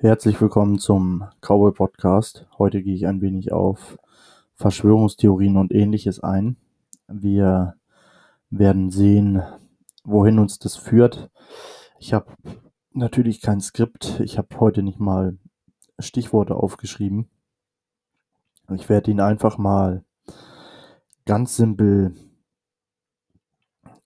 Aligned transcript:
Herzlich 0.00 0.40
willkommen 0.40 0.78
zum 0.78 1.24
Cowboy 1.40 1.72
Podcast. 1.72 2.46
Heute 2.56 2.84
gehe 2.84 2.94
ich 2.94 3.08
ein 3.08 3.20
wenig 3.20 3.50
auf 3.50 3.98
Verschwörungstheorien 4.54 5.56
und 5.56 5.72
ähnliches 5.72 6.20
ein. 6.20 6.56
Wir 7.08 7.74
werden 8.48 8.92
sehen, 8.92 9.42
wohin 10.04 10.38
uns 10.38 10.60
das 10.60 10.76
führt. 10.76 11.30
Ich 11.98 12.14
habe 12.14 12.32
natürlich 12.92 13.40
kein 13.40 13.60
Skript. 13.60 14.20
Ich 14.20 14.38
habe 14.38 14.60
heute 14.60 14.84
nicht 14.84 15.00
mal 15.00 15.36
Stichworte 15.98 16.54
aufgeschrieben. 16.54 17.28
Ich 18.72 18.88
werde 18.88 19.10
Ihnen 19.10 19.20
einfach 19.20 19.58
mal 19.58 20.04
ganz 21.24 21.56
simpel 21.56 22.14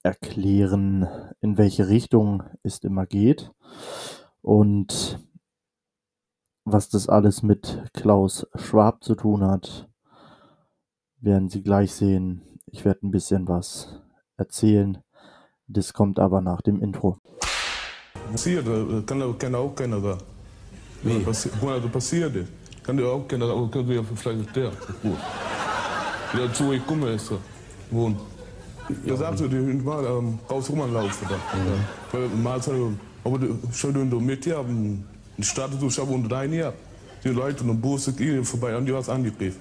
erklären, 0.03 1.07
in 1.43 1.59
welche 1.59 1.89
Richtung 1.89 2.45
es 2.63 2.79
immer 2.79 3.05
geht. 3.05 3.53
Und 4.41 5.19
was 6.65 6.89
das 6.89 7.09
alles 7.09 7.43
mit 7.43 7.83
Klaus 7.93 8.47
Schwab 8.55 9.03
zu 9.03 9.15
tun 9.15 9.45
hat, 9.45 9.89
werden 11.21 11.49
Sie 11.49 11.63
gleich 11.63 11.93
sehen. 11.93 12.43
Ich 12.67 12.85
werde 12.85 13.07
ein 13.07 13.11
bisschen 13.11 13.49
was 13.49 14.01
erzählen. 14.37 14.99
Das 15.67 15.93
kommt 15.93 16.19
aber 16.19 16.41
nach 16.41 16.61
dem 16.63 16.81
Intro. 16.81 17.19
Passeerde, 18.31 18.99
äh, 18.99 19.03
kann, 19.03 19.39
kann 19.39 19.55
auch 19.55 19.75
keiner 19.75 20.01
da. 20.01 20.19
Ja, 21.05 21.19
passi 21.25 21.49
quando 21.49 21.89
passeerde, 21.89 22.47
kann 22.83 22.99
er 22.99 23.07
auch 23.07 23.27
keiner, 23.27 23.47
auch 23.47 23.69
kann 23.71 23.89
er 23.91 24.05
vielleicht 24.05 24.55
der. 24.55 24.71
Gut. 25.03 25.19
Ja, 26.39 26.53
zu 26.53 26.73
ich 26.73 26.87
komme 26.87 27.11
ist 27.11 27.31
er. 27.31 27.39
Wohnt. 27.91 28.19
Ja, 29.05 29.17
sagt 29.17 29.41
er, 29.41 29.49
die 29.49 29.57
mal 29.57 30.05
ähm, 30.05 30.39
raus 30.49 30.71
rumlaufen 30.71 31.29
da. 31.29 31.35
Ja. 31.35 31.41
Weil 32.13 32.29
mal 32.29 32.63
sagen, 32.63 32.99
aber 33.25 33.39
schon 33.73 34.11
du 34.11 34.21
mit 34.21 34.47
ja, 34.47 34.63
die 35.37 35.43
Stadt 35.43 35.71
du 35.81 35.89
schon 35.91 36.09
unter 36.09 36.29
dein 36.29 36.53
ja. 36.53 36.73
Die 37.25 37.29
Leute 37.29 37.65
und 37.65 37.81
Bus 37.81 38.11
hier 38.17 38.45
vorbei 38.45 38.77
und 38.77 38.87
die 38.87 38.93
was 38.93 39.09
angegriffen. 39.09 39.61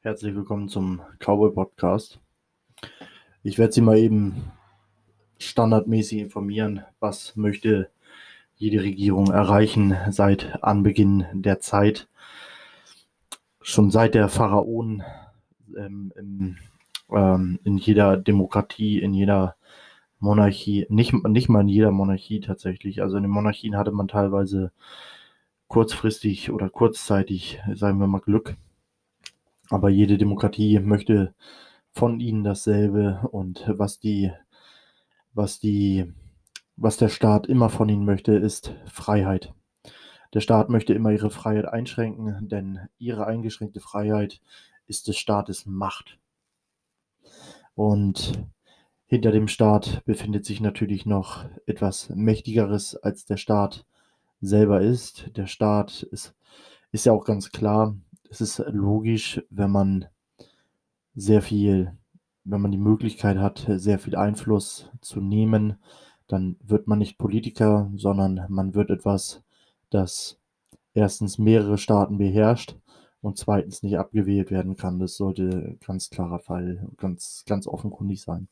Herzlich 0.00 0.34
willkommen 0.34 0.68
zum 0.68 1.00
Cowboy 1.18 1.52
Podcast. 1.52 2.20
Ich 3.42 3.58
werde 3.58 3.72
Sie 3.72 3.80
mal 3.80 3.96
eben 3.96 4.52
standardmäßig 5.38 6.18
informieren, 6.18 6.84
was 7.00 7.36
möchte 7.36 7.88
jede 8.56 8.82
Regierung 8.82 9.30
erreichen 9.30 9.96
seit 10.10 10.62
Anbeginn 10.62 11.26
der 11.32 11.60
Zeit. 11.60 12.08
Schon 13.66 13.90
seit 13.90 14.14
der 14.14 14.28
Pharaonen 14.28 15.02
ähm, 15.74 16.12
im, 16.16 16.56
ähm, 17.10 17.58
in 17.64 17.78
jeder 17.78 18.18
Demokratie, 18.18 19.00
in 19.00 19.14
jeder 19.14 19.56
Monarchie, 20.18 20.86
nicht, 20.90 21.14
nicht 21.14 21.48
mal 21.48 21.62
in 21.62 21.68
jeder 21.68 21.90
Monarchie 21.90 22.40
tatsächlich. 22.40 23.00
Also 23.00 23.16
in 23.16 23.22
den 23.22 23.32
Monarchien 23.32 23.74
hatte 23.78 23.90
man 23.90 24.06
teilweise 24.06 24.70
kurzfristig 25.68 26.50
oder 26.50 26.68
kurzzeitig, 26.68 27.58
sagen 27.72 27.98
wir 28.00 28.06
mal, 28.06 28.20
Glück. 28.20 28.54
Aber 29.70 29.88
jede 29.88 30.18
Demokratie 30.18 30.78
möchte 30.78 31.32
von 31.94 32.20
ihnen 32.20 32.44
dasselbe 32.44 33.26
und 33.32 33.64
was 33.66 33.98
die, 33.98 34.30
was 35.32 35.58
die, 35.58 36.12
was 36.76 36.98
der 36.98 37.08
Staat 37.08 37.46
immer 37.46 37.70
von 37.70 37.88
ihnen 37.88 38.04
möchte, 38.04 38.32
ist 38.34 38.74
Freiheit. 38.84 39.54
Der 40.34 40.40
Staat 40.40 40.68
möchte 40.68 40.92
immer 40.92 41.12
ihre 41.12 41.30
Freiheit 41.30 41.66
einschränken, 41.66 42.48
denn 42.48 42.80
ihre 42.98 43.26
eingeschränkte 43.26 43.80
Freiheit 43.80 44.40
ist 44.86 45.06
des 45.06 45.16
Staates 45.16 45.64
Macht. 45.64 46.18
Und 47.76 48.44
hinter 49.06 49.30
dem 49.30 49.46
Staat 49.46 50.02
befindet 50.04 50.44
sich 50.44 50.60
natürlich 50.60 51.06
noch 51.06 51.44
etwas 51.66 52.08
Mächtigeres, 52.10 52.96
als 52.96 53.24
der 53.26 53.36
Staat 53.36 53.86
selber 54.40 54.80
ist. 54.80 55.30
Der 55.36 55.46
Staat 55.46 56.02
ist, 56.02 56.34
ist 56.90 57.06
ja 57.06 57.12
auch 57.12 57.24
ganz 57.24 57.52
klar, 57.52 57.96
es 58.28 58.40
ist 58.40 58.58
logisch, 58.72 59.40
wenn 59.50 59.70
man 59.70 60.06
sehr 61.14 61.42
viel, 61.42 61.92
wenn 62.42 62.60
man 62.60 62.72
die 62.72 62.78
Möglichkeit 62.78 63.38
hat, 63.38 63.66
sehr 63.68 64.00
viel 64.00 64.16
Einfluss 64.16 64.90
zu 65.00 65.20
nehmen, 65.20 65.76
dann 66.26 66.56
wird 66.60 66.88
man 66.88 66.98
nicht 66.98 67.18
Politiker, 67.18 67.90
sondern 67.94 68.46
man 68.48 68.74
wird 68.74 68.90
etwas, 68.90 69.44
das 69.90 70.38
erstens 70.94 71.38
mehrere 71.38 71.78
Staaten 71.78 72.18
beherrscht 72.18 72.76
und 73.20 73.38
zweitens 73.38 73.82
nicht 73.82 73.98
abgewählt 73.98 74.50
werden 74.50 74.76
kann. 74.76 74.98
Das 74.98 75.16
sollte 75.16 75.76
ganz 75.84 76.10
klarer 76.10 76.38
Fall, 76.38 76.86
ganz, 76.96 77.44
ganz 77.46 77.66
offenkundig 77.66 78.20
sein. 78.22 78.48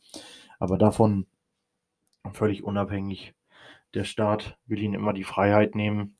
Aber 0.59 0.79
davon 0.79 1.27
völlig 2.33 2.65
unabhängig, 2.65 3.35
der 3.95 4.05
Staat 4.05 4.57
will 4.67 4.81
ihnen 4.81 4.95
immer 4.95 5.13
die 5.13 5.25
Freiheit 5.25 5.75
nehmen 5.75 6.17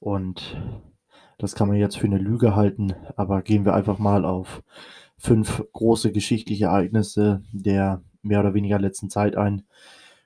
und 0.00 0.60
das 1.38 1.54
kann 1.54 1.68
man 1.68 1.78
jetzt 1.78 1.96
für 1.96 2.06
eine 2.06 2.18
Lüge 2.18 2.54
halten, 2.54 2.94
aber 3.16 3.42
gehen 3.42 3.64
wir 3.64 3.74
einfach 3.74 3.98
mal 3.98 4.24
auf 4.24 4.62
fünf 5.16 5.64
große 5.72 6.12
geschichtliche 6.12 6.66
Ereignisse 6.66 7.42
der 7.52 8.02
mehr 8.22 8.40
oder 8.40 8.54
weniger 8.54 8.78
letzten 8.78 9.10
Zeit 9.10 9.36
ein. 9.36 9.62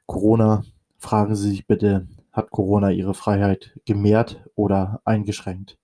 Corona, 0.07 0.65
fragen 0.99 1.37
Sie 1.37 1.51
sich 1.51 1.67
bitte, 1.67 2.09
hat 2.33 2.51
Corona 2.51 2.91
Ihre 2.91 3.15
Freiheit 3.15 3.79
gemehrt 3.85 4.45
oder 4.55 5.01
eingeschränkt? 5.05 5.79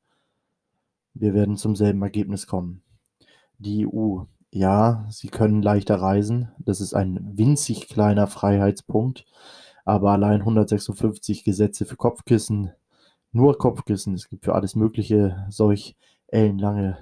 Wir 1.14 1.34
werden 1.34 1.56
zum 1.56 1.76
selben 1.76 2.02
Ergebnis 2.02 2.46
kommen. 2.46 2.82
Die 3.58 3.86
EU, 3.86 4.24
ja, 4.50 5.06
Sie 5.10 5.28
können 5.28 5.62
leichter 5.62 5.96
reisen, 5.96 6.50
das 6.58 6.80
ist 6.80 6.94
ein 6.94 7.32
winzig 7.34 7.88
kleiner 7.88 8.26
Freiheitspunkt, 8.26 9.24
aber 9.84 10.10
allein 10.12 10.40
156 10.40 11.44
Gesetze 11.44 11.84
für 11.86 11.96
Kopfkissen, 11.96 12.72
nur 13.32 13.58
Kopfkissen. 13.58 14.14
Es 14.14 14.28
gibt 14.28 14.44
für 14.44 14.54
alles 14.54 14.76
Mögliche 14.76 15.46
solch 15.50 15.96
ellenlange 16.28 16.98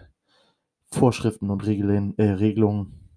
Vorschriften 0.86 1.50
und 1.50 1.66
Regeln, 1.66 2.16
äh, 2.18 2.30
Regelungen. 2.30 3.08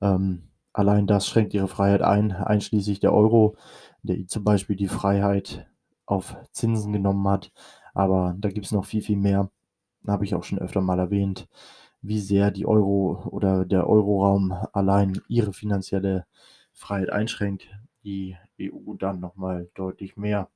Ähm, 0.00 0.48
allein 0.72 1.06
das 1.06 1.26
schränkt 1.26 1.54
ihre 1.54 1.68
Freiheit 1.68 2.02
ein, 2.02 2.32
einschließlich 2.32 3.00
der 3.00 3.12
Euro, 3.12 3.56
der 4.02 4.26
zum 4.26 4.44
Beispiel 4.44 4.76
die 4.76 4.88
Freiheit 4.88 5.66
auf 6.06 6.36
Zinsen 6.52 6.92
genommen 6.92 7.26
hat. 7.28 7.52
Aber 7.94 8.34
da 8.38 8.48
gibt 8.50 8.66
es 8.66 8.72
noch 8.72 8.84
viel, 8.84 9.02
viel 9.02 9.16
mehr. 9.16 9.50
Habe 10.06 10.24
ich 10.24 10.34
auch 10.34 10.44
schon 10.44 10.58
öfter 10.58 10.80
mal 10.80 10.98
erwähnt, 10.98 11.48
wie 12.02 12.20
sehr 12.20 12.50
die 12.50 12.66
Euro 12.66 13.22
oder 13.30 13.64
der 13.64 13.86
Euroraum 13.86 14.52
allein 14.72 15.20
ihre 15.28 15.52
finanzielle 15.52 16.26
Freiheit 16.72 17.10
einschränkt. 17.10 17.68
Die 18.04 18.36
EU 18.60 18.94
dann 18.94 19.20
nochmal 19.20 19.68
deutlich 19.74 20.16
mehr. 20.16 20.48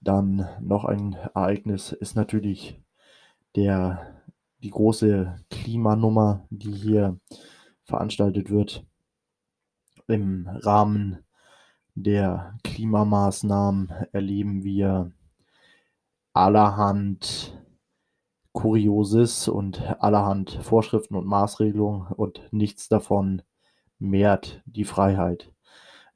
Dann 0.00 0.48
noch 0.60 0.84
ein 0.84 1.14
Ereignis 1.14 1.92
ist 1.92 2.14
natürlich 2.14 2.80
der, 3.56 4.22
die 4.62 4.70
große 4.70 5.36
Klimanummer, 5.50 6.46
die 6.50 6.72
hier 6.72 7.18
veranstaltet 7.84 8.50
wird 8.50 8.84
im 10.06 10.48
Rahmen 10.48 11.18
der 12.02 12.54
Klimamaßnahmen 12.64 13.92
erleben 14.12 14.64
wir 14.64 15.12
allerhand 16.32 17.58
Kurioses 18.52 19.48
und 19.48 19.82
allerhand 20.00 20.58
Vorschriften 20.62 21.14
und 21.14 21.26
Maßregelungen 21.26 22.08
und 22.08 22.42
nichts 22.50 22.88
davon 22.88 23.42
mehrt 23.98 24.62
die 24.66 24.84
Freiheit. 24.84 25.52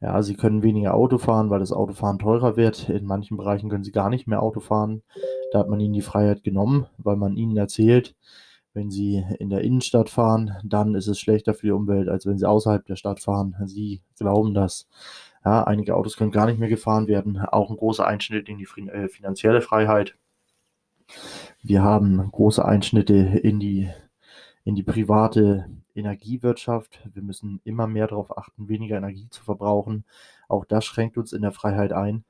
Ja, 0.00 0.21
sie 0.22 0.34
können 0.34 0.65
weniger 0.65 0.94
Auto 0.94 1.19
fahren, 1.19 1.50
weil 1.50 1.60
das 1.60 1.71
Autofahren 1.71 2.19
teurer 2.19 2.56
wird. 2.56 2.88
In 2.88 3.06
manchen 3.06 3.37
Bereichen 3.37 3.71
können 3.71 3.84
sie 3.84 3.92
gar 3.92 4.10
nicht 4.10 4.26
mehr 4.26 4.42
Auto 4.42 4.59
fahren. 4.59 5.03
Da 5.53 5.60
hat 5.60 5.69
man 5.69 5.78
ihnen 5.78 5.94
die 5.94 6.03
Freiheit 6.03 6.42
genommen, 6.42 6.87
weil 6.98 7.16
man 7.16 7.37
ihnen 7.37 7.56
erzählt, 7.56 8.16
wenn 8.74 8.91
sie 8.91 9.24
in 9.39 9.51
der 9.51 9.60
Innenstadt 9.60 10.09
fahren, 10.09 10.56
dann 10.65 10.95
ist 10.95 11.06
es 11.06 11.21
schlechter 11.21 11.54
für 11.54 11.66
die 11.66 11.72
Umwelt, 11.72 12.09
als 12.09 12.27
wenn 12.27 12.39
sie 12.39 12.48
außerhalb 12.48 12.84
der 12.86 12.97
Stadt 12.97 13.21
fahren. 13.21 13.54
Sie 13.66 14.03
glauben 14.18 14.54
das. 14.54 14.89
Ja, 15.44 15.65
einige 15.65 15.97
Autos 15.97 16.16
können 16.16 16.30
gar 16.30 16.47
nicht 16.47 16.59
mehr 16.59 16.68
gefahren 16.68 17.09
werden. 17.09 17.39
Auch 17.39 17.71
ein 17.71 17.77
großer 17.77 18.06
Einschnitt 18.06 18.48
in 18.48 18.59
die 18.59 18.68
äh, 18.89 19.09
finanzielle 19.09 19.60
Freiheit. 19.60 20.16
Wir 21.62 21.83
haben 21.83 22.30
große 22.30 22.65
Einschnitte 22.65 23.15
in 23.15 23.59
die, 23.59 23.91
in 24.65 24.74
die 24.74 24.83
private 24.83 25.68
Energiewirtschaft. 25.94 27.00
Wir 27.12 27.22
müssen 27.22 27.60
immer 27.65 27.86
mehr 27.86 28.06
darauf 28.06 28.36
achten, 28.36 28.68
weniger 28.68 28.97
Energie 28.97 29.28
zu 29.30 29.42
verbrauchen. 29.42 30.04
Auch 30.48 30.65
das 30.65 30.84
schränkt 30.84 31.18
uns 31.18 31.33
in 31.33 31.42
der 31.42 31.53
Freiheit 31.53 31.92
ein. 31.92 32.24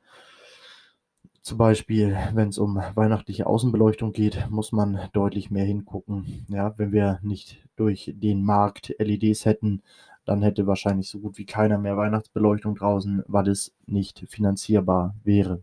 Zum 1.43 1.59
Beispiel, 1.59 2.17
wenn 2.35 2.51
es 2.51 2.59
um 2.59 2.77
weihnachtliche 2.95 3.47
Außenbeleuchtung 3.47 4.13
geht, 4.13 4.49
muss 4.49 4.71
man 4.71 5.09
deutlich 5.13 5.51
mehr 5.51 5.65
hingucken. 5.65 6.47
Ja, 6.49 6.79
wenn 6.79 6.93
wir 6.93 7.19
nicht 7.23 7.65
durch 7.75 8.13
den 8.15 8.45
Markt 8.45 8.95
LEDs 8.99 9.45
hätten, 9.45 9.83
dann 10.25 10.43
hätte 10.43 10.67
wahrscheinlich 10.67 11.09
so 11.09 11.21
gut 11.21 11.39
wie 11.39 11.47
keiner 11.47 11.79
mehr 11.79 11.97
Weihnachtsbeleuchtung 11.97 12.75
draußen, 12.75 13.25
weil 13.27 13.49
es 13.49 13.75
nicht 13.87 14.25
finanzierbar 14.29 15.15
wäre. 15.25 15.63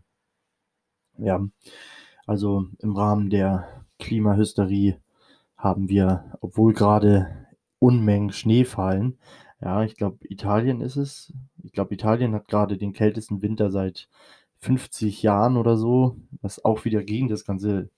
Ja, 1.18 1.46
also 2.26 2.66
im 2.78 2.96
Rahmen 2.96 3.30
der 3.30 3.84
Klimahysterie 3.98 4.98
haben 5.56 5.88
wir, 5.88 6.36
obwohl 6.40 6.72
gerade 6.72 7.46
Unmengen 7.78 8.32
Schnee 8.32 8.64
fallen. 8.64 9.18
Ja, 9.60 9.84
ich 9.84 9.96
glaube, 9.96 10.18
Italien 10.28 10.80
ist 10.80 10.96
es. 10.96 11.32
Ich 11.62 11.72
glaube, 11.72 11.94
Italien 11.94 12.34
hat 12.34 12.48
gerade 12.48 12.78
den 12.78 12.92
kältesten 12.92 13.42
Winter 13.42 13.70
seit 13.70 14.08
50 14.58 15.22
Jahren 15.22 15.56
oder 15.56 15.76
so, 15.76 16.16
was 16.42 16.64
auch 16.64 16.84
wieder 16.84 17.02
gegen 17.02 17.28
das 17.28 17.44
ganze 17.44 17.90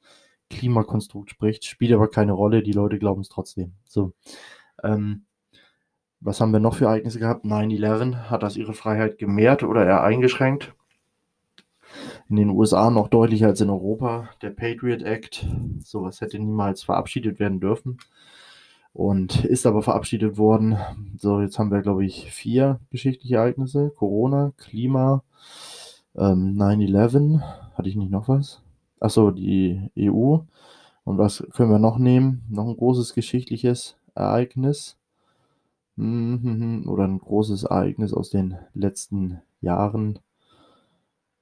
Klimakonstrukt 0.51 1.31
spricht, 1.31 1.65
spielt 1.65 1.93
aber 1.93 2.11
keine 2.11 2.33
Rolle, 2.33 2.63
die 2.63 2.73
Leute 2.73 2.99
glauben 2.99 3.23
es 3.23 3.29
trotzdem. 3.29 3.73
So. 3.87 4.13
Ähm, 4.83 5.25
was 6.23 6.41
haben 6.41 6.53
wir 6.53 6.61
noch 6.61 6.77
für 6.77 6.87
Ereignisse 6.87 7.19
gehabt? 7.19 7.45
9-11 7.45 8.31
hat 8.31 8.43
das 8.43 8.57
ihre 8.57 8.75
Freiheit 8.75 9.19
gemehrt 9.19 9.63
oder 9.63 9.85
eher 9.85 10.03
eingeschränkt. 10.03 10.75
In 12.29 12.37
den 12.37 12.51
USA 12.51 12.91
noch 12.91 13.09
deutlicher 13.09 13.49
als 13.49 13.61
in 13.61 13.71
Europa. 13.71 14.31
Der 14.41 14.51
Patriot 14.51 15.03
Act, 15.03 15.47
sowas 15.85 16.21
hätte 16.21 16.39
niemals 16.39 16.83
verabschiedet 16.83 17.39
werden 17.39 17.61
dürfen 17.61 17.99
und 18.95 19.45
ist 19.45 19.67
aber 19.67 19.83
verabschiedet 19.83 20.39
worden. 20.39 20.79
So, 21.17 21.41
jetzt 21.41 21.59
haben 21.59 21.71
wir, 21.71 21.83
glaube 21.83 22.05
ich, 22.05 22.31
vier 22.31 22.81
geschichtliche 22.91 23.37
Ereignisse. 23.37 23.91
Corona, 23.97 24.53
Klima, 24.57 25.23
ähm, 26.17 26.55
9-11. 26.57 27.43
Hatte 27.75 27.89
ich 27.89 27.97
nicht 27.97 28.11
noch 28.11 28.29
was? 28.29 28.63
Achso, 29.01 29.31
die 29.31 29.91
EU. 29.99 30.39
Und 31.05 31.19
was 31.19 31.45
können 31.53 31.71
wir 31.71 31.79
noch 31.79 31.99
nehmen? 31.99 32.43
Noch 32.49 32.69
ein 32.69 32.77
großes 32.77 33.15
geschichtliches 33.15 33.97
Ereignis. 34.15 34.97
Mhm, 35.97 36.85
oder 36.89 37.05
ein 37.05 37.19
großes 37.19 37.65
Ereignis 37.65 38.13
aus 38.13 38.31
den 38.31 38.59
letzten 38.75 39.43
Jahren. 39.61 40.19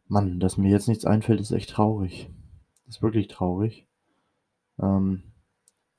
Mann, 0.08 0.40
dass 0.40 0.56
mir 0.56 0.70
jetzt 0.70 0.88
nichts 0.88 1.04
einfällt, 1.04 1.40
ist 1.40 1.52
echt 1.52 1.70
traurig. 1.70 2.30
Ist 2.88 3.02
wirklich 3.02 3.28
traurig. 3.28 3.86
Ähm, 4.80 5.22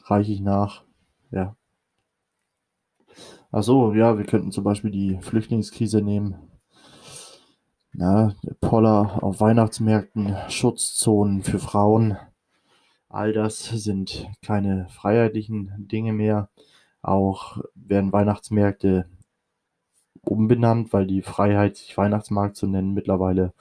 reiche 0.03 0.33
ich 0.33 0.41
nach. 0.41 0.83
Ja. 1.31 1.55
Ach 3.53 3.67
ja, 3.67 4.17
wir 4.17 4.25
könnten 4.25 4.51
zum 4.51 4.63
Beispiel 4.63 4.91
die 4.91 5.17
Flüchtlingskrise 5.21 6.01
nehmen. 6.01 6.35
Ja, 7.93 8.33
Poller 8.61 9.21
auf 9.21 9.41
Weihnachtsmärkten, 9.41 10.35
Schutzzonen 10.47 11.43
für 11.43 11.59
Frauen. 11.59 12.17
All 13.09 13.33
das 13.33 13.65
sind 13.65 14.29
keine 14.41 14.87
freiheitlichen 14.87 15.73
Dinge 15.77 16.13
mehr. 16.13 16.49
Auch 17.01 17.59
werden 17.75 18.13
Weihnachtsmärkte 18.13 19.09
umbenannt, 20.23 20.93
weil 20.93 21.07
die 21.07 21.21
Freiheit, 21.21 21.77
sich 21.77 21.97
Weihnachtsmarkt 21.97 22.55
zu 22.55 22.67
nennen, 22.67 22.93
mittlerweile 22.93 23.53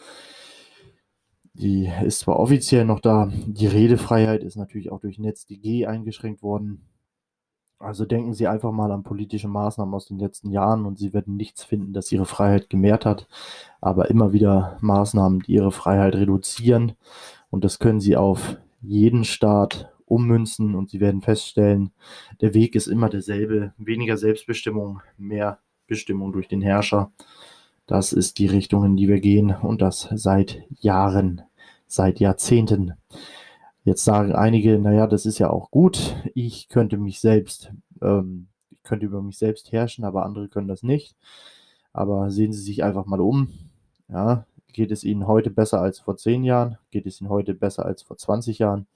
die 1.54 1.90
ist 2.04 2.20
zwar 2.20 2.38
offiziell 2.38 2.84
noch 2.84 3.00
da, 3.00 3.28
die 3.46 3.66
Redefreiheit 3.66 4.42
ist 4.42 4.56
natürlich 4.56 4.90
auch 4.90 5.00
durch 5.00 5.18
NetzDG 5.18 5.86
eingeschränkt 5.86 6.42
worden. 6.42 6.86
Also 7.78 8.04
denken 8.04 8.34
Sie 8.34 8.46
einfach 8.46 8.72
mal 8.72 8.92
an 8.92 9.02
politische 9.02 9.48
Maßnahmen 9.48 9.94
aus 9.94 10.06
den 10.06 10.18
letzten 10.18 10.50
Jahren 10.50 10.84
und 10.84 10.98
Sie 10.98 11.14
werden 11.14 11.36
nichts 11.36 11.64
finden, 11.64 11.92
das 11.92 12.12
Ihre 12.12 12.26
Freiheit 12.26 12.68
gemehrt 12.68 13.06
hat, 13.06 13.26
aber 13.80 14.10
immer 14.10 14.32
wieder 14.32 14.76
Maßnahmen, 14.80 15.40
die 15.40 15.54
Ihre 15.54 15.72
Freiheit 15.72 16.14
reduzieren. 16.14 16.92
Und 17.48 17.64
das 17.64 17.78
können 17.78 18.00
Sie 18.00 18.16
auf 18.16 18.58
jeden 18.82 19.24
Staat 19.24 19.92
ummünzen 20.10 20.74
und 20.74 20.90
Sie 20.90 21.00
werden 21.00 21.22
feststellen, 21.22 21.92
der 22.40 22.54
Weg 22.54 22.74
ist 22.74 22.86
immer 22.86 23.08
derselbe. 23.08 23.72
Weniger 23.78 24.16
Selbstbestimmung, 24.16 25.00
mehr 25.16 25.60
Bestimmung 25.86 26.32
durch 26.32 26.48
den 26.48 26.62
Herrscher. 26.62 27.12
Das 27.86 28.12
ist 28.12 28.38
die 28.38 28.46
Richtung, 28.46 28.84
in 28.84 28.96
die 28.96 29.08
wir 29.08 29.20
gehen 29.20 29.50
und 29.50 29.82
das 29.82 30.08
seit 30.14 30.62
Jahren, 30.80 31.42
seit 31.86 32.20
Jahrzehnten. 32.20 32.94
Jetzt 33.84 34.04
sagen 34.04 34.32
einige, 34.32 34.78
naja, 34.78 35.06
das 35.06 35.26
ist 35.26 35.38
ja 35.38 35.50
auch 35.50 35.70
gut. 35.70 36.14
Ich 36.34 36.68
könnte 36.68 36.98
mich 36.98 37.20
selbst, 37.20 37.72
ähm, 38.02 38.48
ich 38.70 38.82
könnte 38.82 39.06
über 39.06 39.22
mich 39.22 39.38
selbst 39.38 39.72
herrschen, 39.72 40.04
aber 40.04 40.24
andere 40.24 40.48
können 40.48 40.68
das 40.68 40.82
nicht. 40.82 41.16
Aber 41.92 42.30
sehen 42.30 42.52
Sie 42.52 42.62
sich 42.62 42.84
einfach 42.84 43.06
mal 43.06 43.20
um. 43.20 43.48
Ja, 44.08 44.46
geht 44.72 44.90
es 44.92 45.02
Ihnen 45.04 45.26
heute 45.26 45.50
besser 45.50 45.80
als 45.80 45.98
vor 45.98 46.16
zehn 46.16 46.44
Jahren? 46.44 46.78
Geht 46.90 47.06
es 47.06 47.20
Ihnen 47.20 47.30
heute 47.30 47.54
besser 47.54 47.86
als 47.86 48.02
vor 48.02 48.16
20 48.16 48.58
Jahren? 48.58 48.86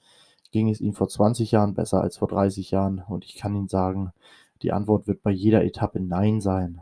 Ging 0.54 0.68
es 0.68 0.80
Ihnen 0.80 0.94
vor 0.94 1.08
20 1.08 1.50
Jahren 1.50 1.74
besser 1.74 2.00
als 2.00 2.18
vor 2.18 2.28
30 2.28 2.70
Jahren? 2.70 3.02
Und 3.08 3.24
ich 3.24 3.34
kann 3.34 3.56
Ihnen 3.56 3.66
sagen, 3.66 4.12
die 4.62 4.70
Antwort 4.70 5.08
wird 5.08 5.20
bei 5.20 5.32
jeder 5.32 5.64
Etappe 5.64 5.98
Nein 5.98 6.40
sein. 6.40 6.80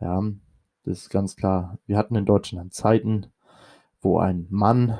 Ja, 0.00 0.22
das 0.82 1.00
ist 1.00 1.10
ganz 1.10 1.36
klar. 1.36 1.76
Wir 1.86 1.98
hatten 1.98 2.16
in 2.16 2.24
Deutschland 2.24 2.72
Zeiten, 2.72 3.26
wo 4.00 4.18
ein 4.20 4.46
Mann 4.48 4.96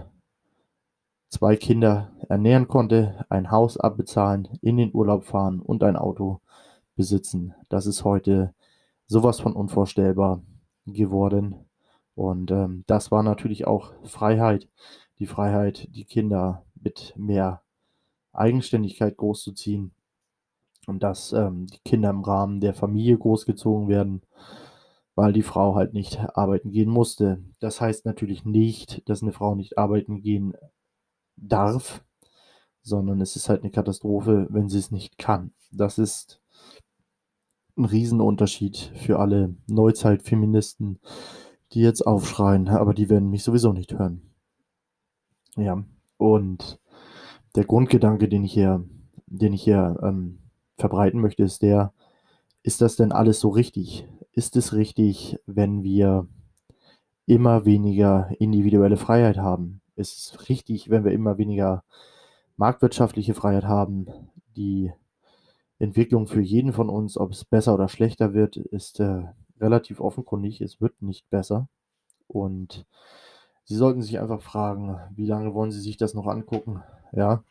zwei 1.30 1.56
Kinder 1.56 2.10
ernähren 2.28 2.68
konnte, 2.68 3.24
ein 3.30 3.50
Haus 3.50 3.78
abbezahlen, 3.78 4.58
in 4.60 4.76
den 4.76 4.92
Urlaub 4.92 5.24
fahren 5.24 5.60
und 5.60 5.82
ein 5.82 5.96
Auto 5.96 6.42
besitzen. 6.94 7.54
Das 7.70 7.86
ist 7.86 8.04
heute 8.04 8.52
sowas 9.06 9.40
von 9.40 9.54
unvorstellbar 9.54 10.42
geworden. 10.84 11.54
Und 12.16 12.50
ähm, 12.50 12.84
das 12.86 13.10
war 13.10 13.22
natürlich 13.22 13.66
auch 13.66 13.94
Freiheit. 14.04 14.68
Die 15.20 15.26
Freiheit, 15.26 15.88
die 15.94 16.04
Kinder 16.04 16.65
mit 16.86 17.14
mehr 17.16 17.62
Eigenständigkeit 18.32 19.16
großzuziehen. 19.16 19.92
Und 20.86 21.02
dass 21.02 21.32
ähm, 21.32 21.66
die 21.66 21.80
Kinder 21.84 22.10
im 22.10 22.22
Rahmen 22.22 22.60
der 22.60 22.74
Familie 22.74 23.18
großgezogen 23.18 23.88
werden, 23.88 24.22
weil 25.16 25.32
die 25.32 25.42
Frau 25.42 25.74
halt 25.74 25.94
nicht 25.94 26.20
arbeiten 26.36 26.70
gehen 26.70 26.90
musste. 26.90 27.42
Das 27.58 27.80
heißt 27.80 28.04
natürlich 28.06 28.44
nicht, 28.44 29.02
dass 29.08 29.20
eine 29.20 29.32
Frau 29.32 29.56
nicht 29.56 29.78
arbeiten 29.78 30.20
gehen 30.20 30.54
darf, 31.34 32.04
sondern 32.82 33.20
es 33.20 33.34
ist 33.34 33.48
halt 33.48 33.62
eine 33.62 33.72
Katastrophe, 33.72 34.46
wenn 34.50 34.68
sie 34.68 34.78
es 34.78 34.92
nicht 34.92 35.18
kann. 35.18 35.52
Das 35.72 35.98
ist 35.98 36.40
ein 37.76 37.84
Riesenunterschied 37.84 38.92
für 38.94 39.18
alle 39.18 39.56
Neuzeitfeministen, 39.66 41.00
die 41.72 41.80
jetzt 41.80 42.06
aufschreien, 42.06 42.68
aber 42.68 42.94
die 42.94 43.10
werden 43.10 43.28
mich 43.28 43.42
sowieso 43.42 43.72
nicht 43.72 43.92
hören. 43.92 44.22
Ja, 45.56 45.84
und 46.18 46.78
der 47.54 47.64
Grundgedanke, 47.64 48.28
den 48.28 48.44
ich 48.44 48.52
hier, 48.52 48.84
den 49.26 49.52
ich 49.52 49.62
hier 49.62 49.98
ähm, 50.02 50.38
verbreiten 50.76 51.20
möchte, 51.20 51.42
ist 51.42 51.62
der, 51.62 51.92
ist 52.62 52.80
das 52.80 52.96
denn 52.96 53.12
alles 53.12 53.40
so 53.40 53.48
richtig? 53.48 54.06
Ist 54.32 54.56
es 54.56 54.74
richtig, 54.74 55.38
wenn 55.46 55.82
wir 55.82 56.28
immer 57.26 57.64
weniger 57.64 58.30
individuelle 58.38 58.96
Freiheit 58.96 59.38
haben? 59.38 59.80
ist 59.96 60.18
es 60.18 60.48
richtig, 60.48 60.90
wenn 60.90 61.04
wir 61.04 61.12
immer 61.12 61.38
weniger 61.38 61.82
marktwirtschaftliche 62.56 63.34
Freiheit 63.34 63.64
haben. 63.64 64.06
Die 64.56 64.92
Entwicklung 65.78 66.26
für 66.26 66.40
jeden 66.40 66.72
von 66.72 66.88
uns, 66.88 67.18
ob 67.18 67.32
es 67.32 67.44
besser 67.44 67.74
oder 67.74 67.88
schlechter 67.88 68.34
wird, 68.34 68.56
ist 68.56 69.00
äh, 69.00 69.24
relativ 69.60 70.00
offenkundig. 70.00 70.60
Es 70.60 70.80
wird 70.80 71.02
nicht 71.02 71.28
besser. 71.30 71.68
Und 72.28 72.86
Sie 73.66 73.74
sollten 73.74 74.00
sich 74.00 74.20
einfach 74.20 74.40
fragen, 74.42 74.98
wie 75.14 75.26
lange 75.26 75.52
wollen 75.52 75.72
Sie 75.72 75.80
sich 75.80 75.96
das 75.96 76.14
noch 76.14 76.26
angucken? 76.26 76.82
Ja, 77.12 77.42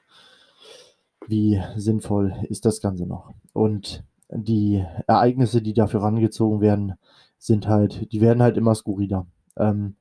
wie 1.28 1.62
sinnvoll 1.76 2.34
ist 2.50 2.66
das 2.66 2.82
Ganze 2.82 3.06
noch? 3.06 3.34
Und 3.54 4.04
die 4.30 4.84
Ereignisse, 5.08 5.62
die 5.62 5.74
dafür 5.74 6.02
rangezogen 6.02 6.62
werden, 6.62 6.94
sind 7.38 7.68
halt, 7.68 8.12
die 8.12 8.22
werden 8.22 8.42
halt 8.42 8.58
immer 8.58 8.76
skurriler. 8.76 9.28
Ähm, 9.58 9.96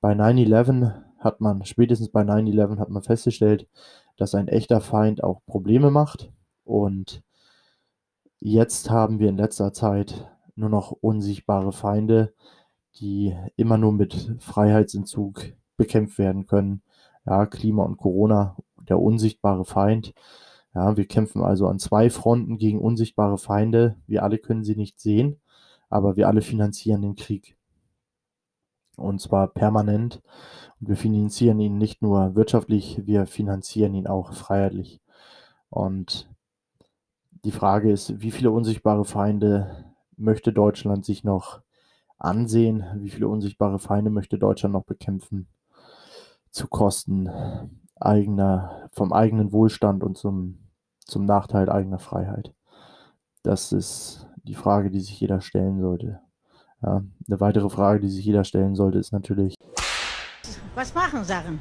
bei 0.00 0.14
9-11 0.14 0.94
hat 1.18 1.40
man, 1.40 1.64
spätestens 1.64 2.08
bei 2.10 2.22
9-11 2.22 2.78
hat 2.78 2.88
man 2.90 3.02
festgestellt, 3.02 3.68
dass 4.16 4.34
ein 4.34 4.48
echter 4.48 4.80
Feind 4.80 5.22
auch 5.22 5.44
Probleme 5.46 5.90
macht. 5.90 6.32
Und 6.64 7.22
jetzt 8.40 8.90
haben 8.90 9.18
wir 9.18 9.28
in 9.28 9.36
letzter 9.36 9.72
Zeit 9.72 10.28
nur 10.54 10.70
noch 10.70 10.92
unsichtbare 10.92 11.72
Feinde, 11.72 12.32
die 13.00 13.36
immer 13.56 13.78
nur 13.78 13.92
mit 13.92 14.34
Freiheitsentzug 14.40 15.52
bekämpft 15.78 16.18
werden 16.18 16.46
können. 16.46 16.82
Ja, 17.24 17.46
Klima 17.46 17.84
und 17.84 17.96
Corona, 17.96 18.56
der 18.88 19.00
unsichtbare 19.00 19.64
Feind. 19.64 20.12
Ja, 20.74 20.96
wir 20.96 21.06
kämpfen 21.06 21.42
also 21.42 21.66
an 21.68 21.78
zwei 21.78 22.10
Fronten 22.10 22.58
gegen 22.58 22.80
unsichtbare 22.80 23.38
Feinde. 23.38 23.96
Wir 24.06 24.22
alle 24.22 24.38
können 24.38 24.64
sie 24.64 24.76
nicht 24.76 25.00
sehen, 25.00 25.40
aber 25.88 26.16
wir 26.16 26.28
alle 26.28 26.42
finanzieren 26.42 27.02
den 27.02 27.16
Krieg. 27.16 27.56
Und 28.96 29.20
zwar 29.20 29.48
permanent. 29.48 30.22
Und 30.80 30.88
wir 30.88 30.96
finanzieren 30.96 31.60
ihn 31.60 31.78
nicht 31.78 32.02
nur 32.02 32.34
wirtschaftlich, 32.34 33.06
wir 33.06 33.26
finanzieren 33.26 33.94
ihn 33.94 34.06
auch 34.06 34.34
freiheitlich. 34.34 35.00
Und 35.70 36.28
die 37.44 37.52
Frage 37.52 37.90
ist, 37.90 38.20
wie 38.20 38.30
viele 38.30 38.50
unsichtbare 38.50 39.04
Feinde 39.04 39.84
möchte 40.16 40.52
Deutschland 40.52 41.04
sich 41.04 41.24
noch 41.24 41.62
ansehen? 42.18 42.84
Wie 42.96 43.10
viele 43.10 43.28
unsichtbare 43.28 43.78
Feinde 43.78 44.10
möchte 44.10 44.38
Deutschland 44.38 44.72
noch 44.72 44.84
bekämpfen? 44.84 45.46
Zu 46.50 46.68
Kosten 46.68 47.30
eigener, 47.96 48.88
vom 48.92 49.12
eigenen 49.12 49.52
Wohlstand 49.52 50.02
und 50.02 50.16
zum, 50.16 50.58
zum 51.00 51.24
Nachteil 51.24 51.68
eigener 51.70 51.98
Freiheit. 51.98 52.54
Das 53.42 53.72
ist 53.72 54.28
die 54.44 54.54
Frage, 54.54 54.90
die 54.90 55.00
sich 55.00 55.20
jeder 55.20 55.40
stellen 55.40 55.80
sollte. 55.80 56.20
Ja, 56.82 57.02
eine 57.26 57.40
weitere 57.40 57.68
Frage, 57.68 58.00
die 58.00 58.08
sich 58.08 58.24
jeder 58.24 58.44
stellen 58.44 58.74
sollte, 58.74 58.98
ist 58.98 59.12
natürlich. 59.12 59.54
Was 60.74 60.94
machen 60.94 61.24
Sachen? 61.24 61.58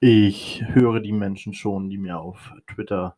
Ich 0.00 0.64
höre 0.68 1.00
die 1.00 1.12
Menschen 1.12 1.52
schon, 1.52 1.90
die 1.90 1.98
mir 1.98 2.18
auf 2.18 2.54
Twitter 2.66 3.16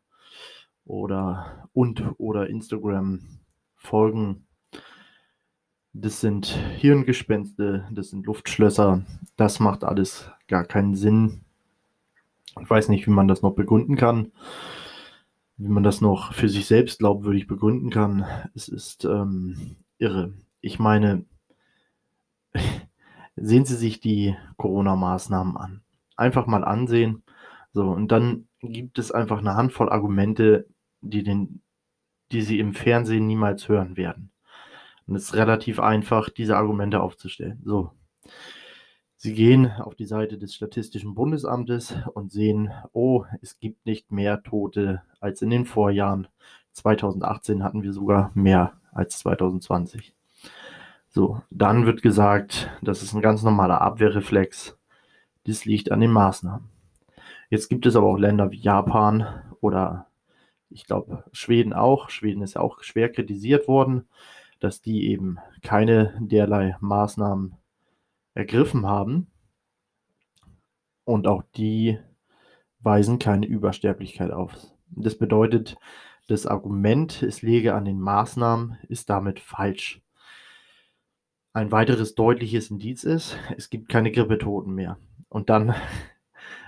oder 0.84 1.68
und 1.72 2.02
oder 2.18 2.48
Instagram 2.48 3.20
folgen. 3.76 4.46
Das 5.94 6.22
sind 6.22 6.46
Hirngespenste, 6.46 7.86
das 7.90 8.10
sind 8.10 8.24
Luftschlösser. 8.26 9.04
Das 9.36 9.60
macht 9.60 9.84
alles 9.84 10.30
gar 10.48 10.64
keinen 10.64 10.94
Sinn. 10.94 11.42
Ich 12.60 12.68
weiß 12.68 12.88
nicht, 12.88 13.06
wie 13.06 13.10
man 13.10 13.28
das 13.28 13.42
noch 13.42 13.54
begründen 13.54 13.96
kann, 13.96 14.32
wie 15.58 15.68
man 15.68 15.82
das 15.82 16.00
noch 16.00 16.32
für 16.32 16.48
sich 16.48 16.66
selbst 16.66 17.00
glaubwürdig 17.00 17.46
begründen 17.46 17.90
kann. 17.90 18.24
Es 18.54 18.68
ist 18.68 19.04
ähm, 19.04 19.76
irre. 19.98 20.32
Ich 20.62 20.78
meine, 20.78 21.26
sehen 23.36 23.66
Sie 23.66 23.76
sich 23.76 24.00
die 24.00 24.34
Corona-Maßnahmen 24.56 25.56
an. 25.58 25.82
Einfach 26.16 26.46
mal 26.46 26.64
ansehen. 26.64 27.22
So, 27.74 27.90
und 27.90 28.12
dann 28.12 28.48
gibt 28.60 28.98
es 28.98 29.12
einfach 29.12 29.40
eine 29.40 29.56
Handvoll 29.56 29.90
Argumente, 29.90 30.66
die, 31.02 31.22
den, 31.22 31.60
die 32.30 32.42
Sie 32.42 32.58
im 32.58 32.72
Fernsehen 32.74 33.26
niemals 33.26 33.68
hören 33.68 33.96
werden. 33.98 34.31
Und 35.12 35.16
es 35.16 35.24
ist 35.24 35.34
relativ 35.34 35.78
einfach, 35.78 36.30
diese 36.30 36.56
Argumente 36.56 37.02
aufzustellen. 37.02 37.60
So. 37.66 37.90
Sie 39.18 39.34
gehen 39.34 39.70
auf 39.70 39.94
die 39.94 40.06
Seite 40.06 40.38
des 40.38 40.54
Statistischen 40.54 41.14
Bundesamtes 41.14 41.94
und 42.14 42.32
sehen, 42.32 42.70
oh, 42.94 43.26
es 43.42 43.60
gibt 43.60 43.84
nicht 43.84 44.10
mehr 44.10 44.42
Tote 44.42 45.02
als 45.20 45.42
in 45.42 45.50
den 45.50 45.66
Vorjahren. 45.66 46.28
2018 46.72 47.62
hatten 47.62 47.82
wir 47.82 47.92
sogar 47.92 48.30
mehr 48.32 48.72
als 48.90 49.18
2020. 49.18 50.14
So, 51.10 51.42
dann 51.50 51.84
wird 51.84 52.00
gesagt, 52.00 52.70
das 52.80 53.02
ist 53.02 53.12
ein 53.12 53.20
ganz 53.20 53.42
normaler 53.42 53.82
Abwehrreflex. 53.82 54.78
Das 55.44 55.66
liegt 55.66 55.92
an 55.92 56.00
den 56.00 56.10
Maßnahmen. 56.10 56.70
Jetzt 57.50 57.68
gibt 57.68 57.84
es 57.84 57.96
aber 57.96 58.06
auch 58.06 58.16
Länder 58.16 58.50
wie 58.50 58.60
Japan 58.60 59.26
oder 59.60 60.06
ich 60.70 60.86
glaube 60.86 61.24
Schweden 61.32 61.74
auch. 61.74 62.08
Schweden 62.08 62.40
ist 62.40 62.54
ja 62.54 62.62
auch 62.62 62.82
schwer 62.82 63.12
kritisiert 63.12 63.68
worden 63.68 64.06
dass 64.62 64.80
die 64.80 65.08
eben 65.08 65.38
keine 65.62 66.16
derlei 66.20 66.76
Maßnahmen 66.80 67.56
ergriffen 68.34 68.86
haben. 68.86 69.26
Und 71.04 71.26
auch 71.26 71.42
die 71.56 71.98
weisen 72.80 73.18
keine 73.18 73.46
Übersterblichkeit 73.46 74.30
auf. 74.30 74.56
Das 74.86 75.18
bedeutet, 75.18 75.76
das 76.28 76.46
Argument, 76.46 77.22
es 77.22 77.42
läge 77.42 77.74
an 77.74 77.84
den 77.84 78.00
Maßnahmen, 78.00 78.78
ist 78.88 79.10
damit 79.10 79.40
falsch. 79.40 80.00
Ein 81.52 81.72
weiteres 81.72 82.14
deutliches 82.14 82.70
Indiz 82.70 83.02
ist, 83.02 83.36
es 83.56 83.68
gibt 83.68 83.88
keine 83.88 84.12
Grippetoten 84.12 84.74
mehr. 84.74 84.96
Und 85.28 85.50
dann, 85.50 85.74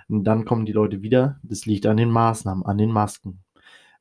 und 0.09 0.25
dann 0.25 0.45
kommen 0.45 0.67
die 0.67 0.73
Leute 0.73 1.03
wieder, 1.03 1.39
das 1.45 1.65
liegt 1.65 1.87
an 1.87 1.97
den 1.97 2.11
Maßnahmen, 2.11 2.67
an 2.67 2.77
den 2.77 2.91
Masken. 2.91 3.45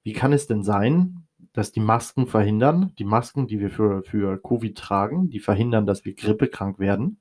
Wie 0.02 0.14
kann 0.14 0.34
es 0.34 0.48
denn 0.48 0.64
sein, 0.64 1.28
dass 1.54 1.72
die 1.72 1.80
Masken 1.80 2.28
verhindern, 2.28 2.94
die 2.98 3.04
Masken, 3.04 3.48
die 3.48 3.60
wir 3.60 3.70
für, 3.70 4.04
für 4.04 4.42
Covid 4.42 4.78
tragen, 4.78 5.30
die 5.30 5.40
verhindern, 5.40 5.86
dass 5.86 6.04
wir 6.04 6.16
grippekrank 6.16 6.80
werden. 6.80 7.20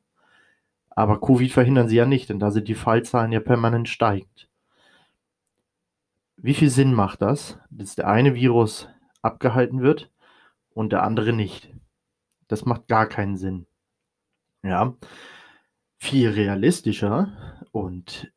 Aber 0.91 1.21
Covid 1.21 1.53
verhindern 1.53 1.89
sie 1.89 1.97
ja 1.97 2.07
nicht, 2.07 2.31
denn 2.31 2.39
da 2.39 2.51
sind 2.51 2.69
die 2.69 2.75
Fallzahlen 2.75 3.33
ja 3.33 3.41
permanent 3.41 3.89
steigend. 3.89 4.49
Wie 6.37 6.55
viel 6.55 6.71
Sinn 6.71 6.93
macht 6.95 7.23
das, 7.23 7.59
dass 7.71 7.95
der 7.95 8.09
eine 8.09 8.35
Virus 8.35 8.89
abgehalten 9.21 9.81
wird 9.81 10.11
und 10.71 10.93
der 10.93 11.03
andere 11.03 11.33
nicht? 11.33 11.73
Das 12.49 12.65
macht 12.65 12.89
gar 12.89 13.07
keinen 13.07 13.37
Sinn. 13.37 13.67
Ja, 14.63 14.95
viel 15.99 16.31
realistischer 16.31 17.33
und 17.71 18.33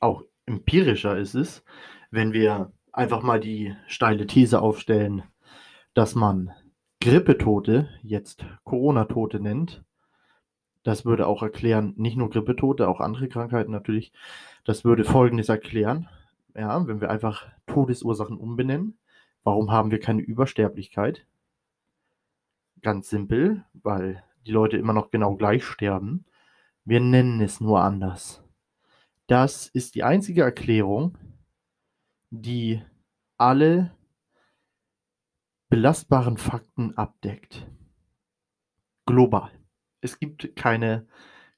auch 0.00 0.22
empirischer 0.46 1.16
ist 1.16 1.34
es, 1.34 1.64
wenn 2.10 2.32
wir 2.32 2.72
einfach 2.94 3.22
mal 3.22 3.40
die 3.40 3.76
steile 3.86 4.26
These 4.26 4.62
aufstellen, 4.62 5.24
dass 5.94 6.14
man 6.14 6.52
Grippetote 7.00 7.88
jetzt 8.02 8.46
Corona-Tote 8.64 9.40
nennt. 9.40 9.84
Das 10.84 11.04
würde 11.04 11.26
auch 11.26 11.42
erklären, 11.42 11.94
nicht 11.96 12.16
nur 12.16 12.30
Grippetote, 12.30 12.88
auch 12.88 13.00
andere 13.00 13.28
Krankheiten 13.28 13.72
natürlich. 13.72 14.12
Das 14.64 14.84
würde 14.84 15.04
Folgendes 15.04 15.48
erklären. 15.48 16.08
Ja, 16.54 16.86
wenn 16.86 17.00
wir 17.00 17.10
einfach 17.10 17.46
Todesursachen 17.66 18.36
umbenennen, 18.36 18.98
warum 19.42 19.72
haben 19.72 19.90
wir 19.90 19.98
keine 19.98 20.22
Übersterblichkeit? 20.22 21.26
Ganz 22.80 23.08
simpel, 23.08 23.64
weil 23.72 24.22
die 24.46 24.52
Leute 24.52 24.76
immer 24.76 24.92
noch 24.92 25.10
genau 25.10 25.36
gleich 25.36 25.64
sterben. 25.64 26.26
Wir 26.84 27.00
nennen 27.00 27.40
es 27.40 27.60
nur 27.60 27.80
anders. 27.80 28.44
Das 29.26 29.68
ist 29.68 29.94
die 29.94 30.04
einzige 30.04 30.42
Erklärung, 30.42 31.16
die 32.42 32.82
alle 33.38 33.96
belastbaren 35.68 36.36
Fakten 36.36 36.96
abdeckt. 36.96 37.66
Global. 39.06 39.50
Es 40.00 40.18
gibt 40.18 40.56
keine, 40.56 41.06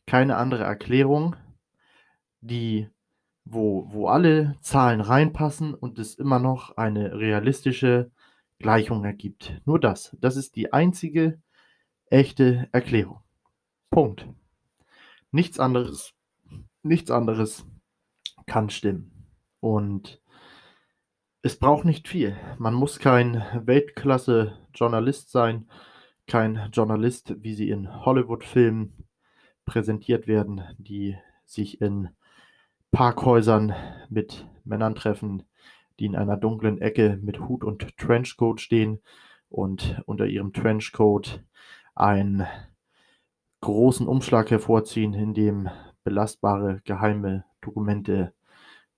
keine 0.06 0.37
andere 0.37 0.64
Erklärung, 0.64 1.37
die, 2.40 2.88
wo, 3.45 3.90
wo 3.90 4.09
alle 4.09 4.56
Zahlen 4.61 5.00
reinpassen 5.00 5.75
und 5.75 5.99
es 5.99 6.14
immer 6.14 6.38
noch 6.38 6.76
eine 6.76 7.18
realistische 7.18 8.11
Gleichung 8.59 9.04
ergibt. 9.04 9.61
Nur 9.64 9.80
das. 9.80 10.16
Das 10.21 10.37
ist 10.37 10.56
die 10.56 10.73
einzige 10.73 11.40
echte 12.06 12.68
Erklärung. 12.73 13.21
Punkt. 13.90 14.28
Nichts 15.30 15.59
anderes, 15.59 16.14
nichts 16.83 17.11
anderes 17.11 17.66
kann 18.47 18.71
stimmen. 18.71 19.12
Und 19.61 20.21
es 21.46 21.56
braucht 21.56 21.84
nicht 21.84 22.08
viel. 22.08 22.36
Man 22.58 22.74
muss 22.74 22.98
kein 22.98 23.40
Weltklasse-Journalist 23.54 25.30
sein, 25.30 25.68
kein 26.26 26.70
Journalist, 26.72 27.36
wie 27.38 27.54
sie 27.54 27.70
in 27.70 28.04
Hollywood-Filmen 28.04 28.92
präsentiert 29.64 30.26
werden, 30.26 30.62
die 30.76 31.16
sich 31.44 31.80
in 31.80 32.08
Parkhäusern 32.90 33.76
mit 34.08 34.48
Männern 34.64 34.96
treffen, 34.96 35.44
die 36.00 36.06
in 36.06 36.16
einer 36.16 36.36
dunklen 36.36 36.80
Ecke 36.80 37.16
mit 37.22 37.38
Hut 37.38 37.62
und 37.62 37.96
Trenchcoat 37.96 38.60
stehen 38.60 39.00
und 39.48 40.02
unter 40.04 40.26
ihrem 40.26 40.52
Trenchcoat 40.52 41.44
einen 41.94 42.44
großen 43.60 44.08
Umschlag 44.08 44.50
hervorziehen, 44.50 45.14
in 45.14 45.32
dem 45.32 45.70
belastbare 46.02 46.80
geheime 46.84 47.44
Dokumente 47.60 48.32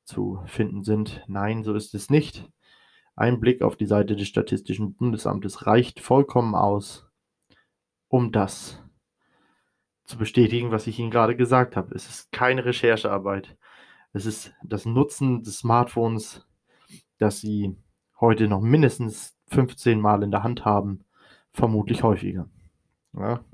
zu 0.09 0.43
finden 0.47 0.83
sind. 0.83 1.23
Nein, 1.29 1.63
so 1.63 1.75
ist 1.75 1.95
es 1.95 2.11
nicht. 2.11 2.51
Ein 3.15 3.41
Blick 3.41 3.63
auf 3.63 3.77
die 3.77 3.87
Seite 3.87 4.17
des 4.17 4.27
Statistischen 4.27 4.95
Bundesamtes 4.95 5.67
reicht 5.67 6.01
vollkommen 6.01 6.55
aus, 6.55 7.07
um 8.09 8.33
das 8.33 8.83
zu 10.05 10.17
bestätigen, 10.17 10.71
was 10.71 10.87
ich 10.87 10.99
Ihnen 10.99 11.11
gerade 11.11 11.37
gesagt 11.37 11.77
habe. 11.77 11.95
Es 11.95 12.09
ist 12.09 12.33
keine 12.33 12.65
Recherchearbeit. 12.65 13.57
Es 14.13 14.25
ist 14.25 14.55
das 14.65 14.87
Nutzen 14.87 15.43
des 15.43 15.59
Smartphones, 15.59 16.47
das 17.19 17.41
Sie 17.41 17.77
heute 18.19 18.49
noch 18.49 18.63
mindestens 18.63 19.37
15 19.49 20.01
Mal 20.01 20.23
in 20.23 20.31
der 20.31 20.43
Hand 20.43 20.65
haben, 20.65 21.05
vermutlich 21.53 22.03
häufiger. 22.03 22.49
Ja? 23.13 23.45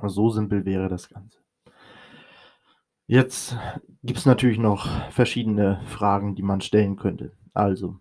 So 0.00 0.30
simpel 0.30 0.64
wäre 0.64 0.88
das 0.88 1.08
Ganze. 1.08 1.38
Jetzt 3.10 3.56
gibt 4.02 4.18
es 4.18 4.26
natürlich 4.26 4.58
noch 4.58 4.86
verschiedene 5.10 5.80
Fragen, 5.86 6.34
die 6.34 6.42
man 6.42 6.60
stellen 6.60 6.96
könnte. 6.96 7.32
Also, 7.54 7.96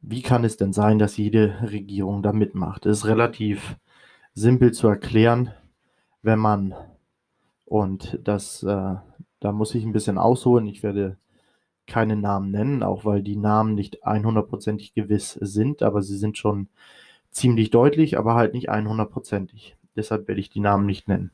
wie 0.00 0.20
kann 0.20 0.42
es 0.42 0.56
denn 0.56 0.72
sein, 0.72 0.98
dass 0.98 1.16
jede 1.16 1.56
Regierung 1.62 2.20
da 2.20 2.32
mitmacht? 2.32 2.86
Es 2.86 2.98
ist 2.98 3.06
relativ 3.06 3.76
simpel 4.34 4.72
zu 4.72 4.88
erklären, 4.88 5.52
wenn 6.22 6.40
man, 6.40 6.74
und 7.66 8.18
das, 8.24 8.64
äh, 8.64 8.96
da 9.38 9.52
muss 9.52 9.76
ich 9.76 9.84
ein 9.84 9.92
bisschen 9.92 10.18
ausholen, 10.18 10.66
ich 10.66 10.82
werde 10.82 11.16
keine 11.86 12.16
Namen 12.16 12.50
nennen, 12.50 12.82
auch 12.82 13.04
weil 13.04 13.22
die 13.22 13.36
Namen 13.36 13.76
nicht 13.76 14.04
100%ig 14.04 14.92
gewiss 14.94 15.38
sind, 15.40 15.84
aber 15.84 16.02
sie 16.02 16.16
sind 16.16 16.36
schon 16.36 16.66
ziemlich 17.30 17.70
deutlich, 17.70 18.18
aber 18.18 18.34
halt 18.34 18.54
nicht 18.54 18.70
100%ig. 18.70 19.76
Deshalb 19.94 20.26
werde 20.26 20.40
ich 20.40 20.50
die 20.50 20.58
Namen 20.58 20.84
nicht 20.84 21.06
nennen. 21.06 21.30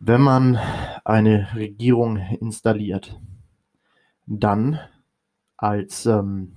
Wenn 0.00 0.20
man 0.20 0.58
eine 1.04 1.48
Regierung 1.56 2.18
installiert, 2.40 3.20
dann 4.26 4.78
als, 5.56 6.06
ähm, 6.06 6.52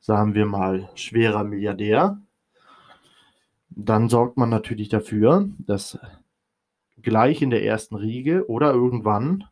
sagen 0.00 0.34
wir 0.34 0.46
mal, 0.46 0.88
schwerer 0.96 1.44
Milliardär, 1.44 2.20
dann 3.70 4.08
sorgt 4.08 4.36
man 4.36 4.50
natürlich 4.50 4.88
dafür, 4.88 5.48
dass 5.58 5.98
gleich 7.00 7.40
in 7.40 7.50
der 7.50 7.64
ersten 7.64 7.94
Riege 7.94 8.48
oder 8.48 8.72
irgendwann, 8.72 9.44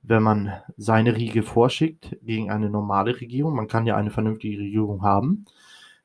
wenn 0.00 0.22
man 0.22 0.52
seine 0.78 1.16
Riege 1.16 1.42
vorschickt 1.42 2.16
gegen 2.22 2.50
eine 2.50 2.70
normale 2.70 3.20
Regierung, 3.20 3.54
man 3.54 3.68
kann 3.68 3.84
ja 3.84 3.94
eine 3.94 4.10
vernünftige 4.10 4.60
Regierung 4.60 5.02
haben, 5.02 5.44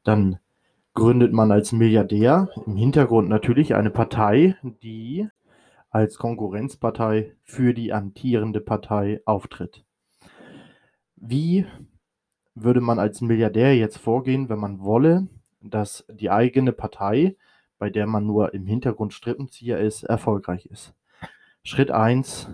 dann 0.04 0.40
gründet 0.94 1.32
man 1.32 1.54
als 1.54 1.72
Milliardär 1.72 2.50
im 2.66 2.76
Hintergrund 2.76 3.30
natürlich 3.30 3.76
eine 3.76 3.92
Partei, 3.92 4.58
die 4.82 5.30
als 5.94 6.18
Konkurrenzpartei 6.18 7.36
für 7.44 7.76
die 7.76 7.94
amtierende 7.94 8.62
Partei 8.62 9.22
auftritt. 9.26 9.86
Wie 11.16 11.68
würde 12.56 12.82
man 12.82 12.98
als 12.98 13.22
Milliardär 13.22 13.78
jetzt 13.78 14.00
vorgehen, 14.00 14.50
wenn 14.50 14.58
man 14.58 14.80
wolle, 14.80 15.28
dass 15.62 16.04
die 16.10 16.32
eigene 16.32 16.72
Partei, 16.72 17.38
bei 17.78 17.92
der 17.92 18.08
man 18.08 18.26
nur 18.26 18.56
im 18.56 18.66
Hintergrund 18.66 19.14
Strippenzieher 19.14 19.80
ist, 19.80 20.04
erfolgreich 20.04 20.66
ist? 20.66 20.96
Schritt 21.64 21.92
1, 21.92 22.50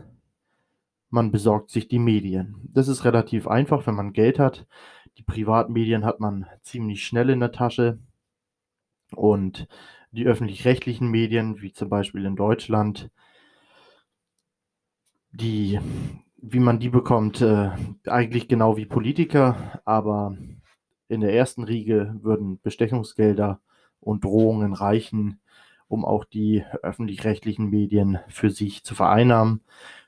man 1.10 1.31
besorgt 1.31 1.69
sich 1.69 1.88
die 1.88 1.98
Medien. 1.98 2.69
Das 2.74 2.89
ist 2.89 3.05
relativ 3.05 3.48
einfach, 3.48 3.88
wenn 3.88 3.96
man 3.96 4.12
Geld 4.12 4.38
hat. 4.38 4.67
Die 5.17 5.24
Privatmedien 5.24 6.03
hat 6.03 6.19
man 6.19 6.46
ziemlich 6.62 7.05
schnell 7.05 7.29
in 7.29 7.39
der 7.39 7.53
Tasche. 7.53 8.00
Und 9.15 9.69
die 10.12 10.25
öffentlich-rechtlichen 10.25 11.08
Medien, 11.08 11.62
wie 11.62 11.72
zum 11.72 11.88
Beispiel 11.88 12.25
in 12.25 12.36
Deutschland, 12.36 13.10
die, 15.31 15.79
wie 16.38 16.59
man 16.59 16.79
die 16.79 16.89
bekommt, 16.89 17.41
äh, 17.41 17.71
eigentlich 18.07 18.48
genau 18.48 18.77
wie 18.77 18.86
Politiker, 18.86 19.81
aber 19.86 20.36
in 21.07 21.21
der 21.21 21.33
ersten 21.33 21.63
Riege 21.63 22.15
würden 22.21 22.59
Bestechungsgelder 22.62 23.59
und 24.00 24.24
Drohungen 24.24 24.74
reichen, 24.74 25.39
um 25.88 26.05
auch 26.05 26.24
die 26.24 26.63
öffentlich-rechtlichen 26.83 27.69
Medien 27.69 28.19
für 28.27 28.51
sich 28.51 28.83
zu 28.83 28.95
vereinnahmen. 28.95 29.62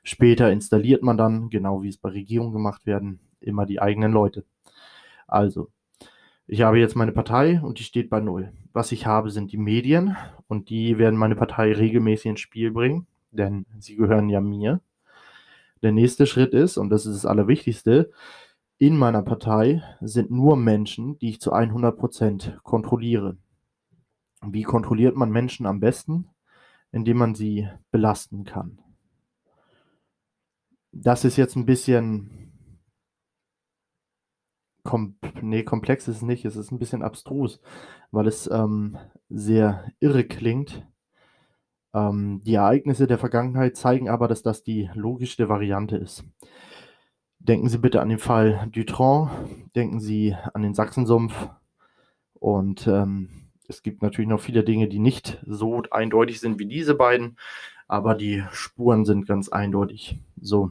Später 0.04 0.50
installiert 0.50 1.02
man 1.02 1.16
dann, 1.16 1.50
genau 1.50 1.82
wie 1.82 1.88
es 1.88 1.98
bei 1.98 2.10
Regierungen 2.10 2.52
gemacht 2.52 2.86
werden, 2.86 3.20
immer 3.40 3.66
die 3.66 3.82
eigenen 3.82 4.12
Leute. 4.12 4.44
Also, 5.26 5.70
ich 6.46 6.62
habe 6.62 6.78
jetzt 6.78 6.96
meine 6.96 7.12
Partei 7.12 7.60
und 7.62 7.78
die 7.78 7.84
steht 7.84 8.10
bei 8.10 8.20
Null. 8.20 8.52
Was 8.72 8.92
ich 8.92 9.06
habe, 9.06 9.30
sind 9.30 9.52
die 9.52 9.58
Medien 9.58 10.16
und 10.48 10.70
die 10.70 10.98
werden 10.98 11.18
meine 11.18 11.36
Partei 11.36 11.72
regelmäßig 11.72 12.26
ins 12.26 12.40
Spiel 12.40 12.70
bringen, 12.70 13.06
denn 13.30 13.66
sie 13.78 13.96
gehören 13.96 14.28
ja 14.28 14.40
mir. 14.40 14.80
Der 15.82 15.92
nächste 15.92 16.26
Schritt 16.26 16.54
ist, 16.54 16.76
und 16.76 16.90
das 16.90 17.06
ist 17.06 17.16
das 17.16 17.26
Allerwichtigste, 17.26 18.10
in 18.78 18.96
meiner 18.96 19.22
Partei 19.22 19.82
sind 20.00 20.30
nur 20.30 20.56
Menschen, 20.56 21.18
die 21.18 21.30
ich 21.30 21.40
zu 21.40 21.52
100 21.52 21.96
Prozent 21.96 22.58
kontrolliere. 22.62 23.36
Wie 24.44 24.62
kontrolliert 24.62 25.16
man 25.16 25.30
Menschen 25.30 25.66
am 25.66 25.78
besten? 25.80 26.28
Indem 26.90 27.18
man 27.18 27.34
sie 27.34 27.68
belasten 27.90 28.44
kann. 28.44 28.78
Das 30.90 31.24
ist 31.24 31.36
jetzt 31.36 31.56
ein 31.56 31.64
bisschen 31.64 32.42
kom 34.82 35.16
nee, 35.40 35.62
komplex 35.62 36.08
ist 36.08 36.16
es 36.16 36.22
nicht, 36.22 36.44
es 36.44 36.56
ist 36.56 36.72
ein 36.72 36.78
bisschen 36.78 37.02
abstrus, 37.02 37.60
weil 38.10 38.26
es 38.26 38.50
ähm, 38.50 38.98
sehr 39.28 39.90
irre 40.00 40.24
klingt. 40.24 40.86
Ähm, 41.94 42.40
die 42.44 42.54
Ereignisse 42.54 43.06
der 43.06 43.18
Vergangenheit 43.18 43.76
zeigen 43.76 44.08
aber, 44.08 44.28
dass 44.28 44.42
das 44.42 44.62
die 44.62 44.90
logischste 44.94 45.48
Variante 45.48 45.96
ist. 45.96 46.24
Denken 47.38 47.68
Sie 47.68 47.78
bitte 47.78 48.00
an 48.00 48.08
den 48.08 48.18
Fall 48.18 48.68
Dutron, 48.70 49.28
denken 49.74 50.00
Sie 50.00 50.36
an 50.54 50.62
den 50.62 50.74
Sachsensumpf 50.74 51.48
und 52.34 52.86
ähm, 52.86 53.28
es 53.68 53.82
gibt 53.82 54.02
natürlich 54.02 54.28
noch 54.28 54.40
viele 54.40 54.64
Dinge, 54.64 54.88
die 54.88 54.98
nicht 54.98 55.42
so 55.46 55.82
eindeutig 55.90 56.40
sind 56.40 56.58
wie 56.58 56.66
diese 56.66 56.94
beiden, 56.94 57.36
aber 57.88 58.14
die 58.14 58.44
Spuren 58.52 59.04
sind 59.04 59.26
ganz 59.26 59.48
eindeutig. 59.48 60.18
So, 60.40 60.70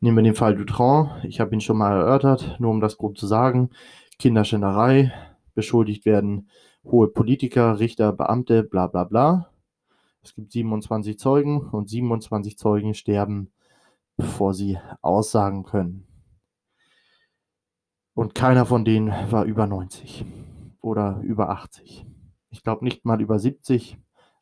nehmen 0.00 0.18
wir 0.18 0.22
den 0.22 0.34
Fall 0.34 0.54
Dutron. 0.54 1.10
Ich 1.24 1.40
habe 1.40 1.54
ihn 1.54 1.60
schon 1.60 1.78
mal 1.78 1.92
erörtert, 1.92 2.56
nur 2.60 2.70
um 2.70 2.80
das 2.80 2.96
grob 2.96 3.18
zu 3.18 3.26
sagen. 3.26 3.70
Kinderschänderei, 4.18 5.12
beschuldigt 5.54 6.06
werden 6.06 6.48
hohe 6.84 7.08
Politiker, 7.08 7.78
Richter, 7.78 8.12
Beamte, 8.12 8.62
bla 8.62 8.86
bla 8.86 9.04
bla. 9.04 9.48
Es 10.24 10.34
gibt 10.34 10.52
27 10.52 11.18
Zeugen 11.18 11.60
und 11.68 11.88
27 11.88 12.56
Zeugen 12.56 12.94
sterben, 12.94 13.52
bevor 14.16 14.54
sie 14.54 14.78
aussagen 15.02 15.64
können. 15.64 16.06
Und 18.14 18.34
keiner 18.34 18.64
von 18.64 18.86
denen 18.86 19.08
war 19.30 19.44
über 19.44 19.66
90 19.66 20.24
oder 20.80 21.20
über 21.22 21.50
80. 21.50 22.06
Ich 22.50 22.62
glaube 22.62 22.84
nicht 22.84 23.04
mal 23.04 23.20
über 23.20 23.38
70, 23.38 23.98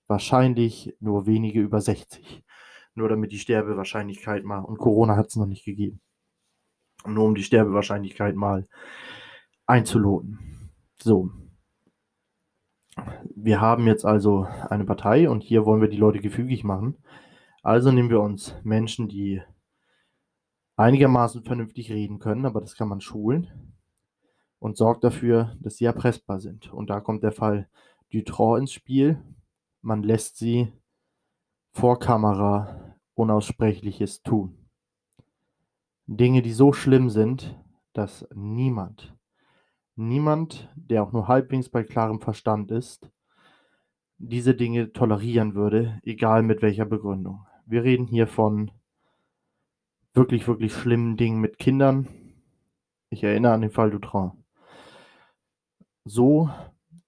wahrscheinlich 0.07 0.95
nur 1.01 1.27
wenige 1.27 1.61
über 1.61 1.81
60. 1.81 2.45
Nur 2.95 3.09
damit 3.09 3.33
die 3.33 3.39
Sterbewahrscheinlichkeit 3.39 4.45
mal, 4.45 4.61
und 4.61 4.79
Corona 4.79 5.17
hat 5.17 5.29
es 5.29 5.37
noch 5.37 5.47
nicht 5.47 5.65
gegeben, 5.65 6.01
nur 7.07 7.25
um 7.25 7.35
die 7.35 7.43
Sterbewahrscheinlichkeit 7.43 8.37
mal 8.37 8.69
einzuloten. 9.67 10.71
So. 11.01 11.31
Wir 13.35 13.61
haben 13.61 13.87
jetzt 13.87 14.05
also 14.05 14.47
eine 14.69 14.85
Partei 14.85 15.29
und 15.29 15.43
hier 15.43 15.67
wollen 15.67 15.81
wir 15.81 15.89
die 15.89 15.97
Leute 15.97 16.21
gefügig 16.21 16.65
machen. 16.65 16.97
Also 17.63 17.93
nehmen 17.93 18.11
wir 18.11 18.21
uns 18.21 18.55
Menschen, 18.65 19.09
die 19.09 19.43
einigermaßen 20.77 21.45
vernünftig 21.45 21.91
reden 21.91 22.19
können, 22.19 22.47
aber 22.47 22.61
das 22.61 22.77
kann 22.77 22.89
man 22.89 23.01
schulen 23.01 23.75
und 24.59 24.77
sorgt 24.77 25.05
dafür, 25.05 25.57
dass 25.61 25.77
sie 25.77 25.85
erpressbar 25.85 26.41
sind. 26.41 26.73
Und 26.73 26.91
da 26.91 27.01
kommt 27.01 27.23
der 27.23 27.33
Fall 27.33 27.69
Dutron 28.13 28.61
ins 28.61 28.73
Spiel. 28.73 29.23
Man 29.81 30.03
lässt 30.03 30.37
sie 30.37 30.73
vor 31.73 31.99
Kamera 31.99 32.97
Unaussprechliches 33.15 34.23
tun. 34.23 34.57
Dinge, 36.07 36.43
die 36.43 36.53
so 36.53 36.73
schlimm 36.73 37.11
sind, 37.11 37.59
dass 37.93 38.27
niemand, 38.35 39.15
niemand, 39.97 40.69
der 40.75 41.03
auch 41.03 41.13
nur 41.13 41.29
halbwegs 41.29 41.69
bei 41.69 41.83
klarem 41.83 42.21
Verstand 42.21 42.71
ist, 42.71 43.11
diese 44.19 44.55
Dinge 44.55 44.93
tolerieren 44.93 45.55
würde, 45.55 45.99
egal 46.05 46.43
mit 46.43 46.63
welcher 46.63 46.85
Begründung. 46.85 47.45
Wir 47.67 47.83
reden 47.83 48.07
hier 48.07 48.27
von 48.27 48.71
wirklich, 50.15 50.47
wirklich 50.47 50.73
schlimmen 50.73 51.17
Dingen 51.17 51.41
mit 51.41 51.59
Kindern. 51.59 52.09
Ich 53.11 53.25
erinnere 53.25 53.53
an 53.53 53.63
den 53.63 53.71
Fall 53.71 53.91
Dutron. 53.91 54.33
So 56.05 56.51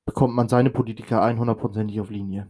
bekommt 0.04 0.34
man 0.34 0.48
seine 0.48 0.70
Politiker 0.70 1.22
100%ig 1.22 2.00
auf 2.00 2.10
Linie. 2.10 2.48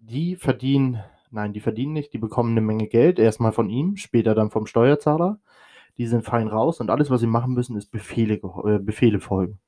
Die 0.00 0.36
verdienen, 0.36 1.02
nein, 1.30 1.52
die 1.52 1.60
verdienen 1.60 1.92
nicht, 1.92 2.12
die 2.12 2.18
bekommen 2.18 2.50
eine 2.50 2.60
Menge 2.60 2.88
Geld, 2.88 3.18
erstmal 3.18 3.52
von 3.52 3.70
ihm, 3.70 3.96
später 3.96 4.34
dann 4.34 4.50
vom 4.50 4.66
Steuerzahler. 4.66 5.38
Die 5.98 6.06
sind 6.06 6.24
fein 6.24 6.48
raus 6.48 6.80
und 6.80 6.90
alles, 6.90 7.10
was 7.10 7.20
sie 7.20 7.26
machen 7.26 7.54
müssen, 7.54 7.76
ist 7.76 7.90
Befehle, 7.90 8.34
äh, 8.64 8.78
Befehle 8.78 9.20
folgen. 9.20 9.58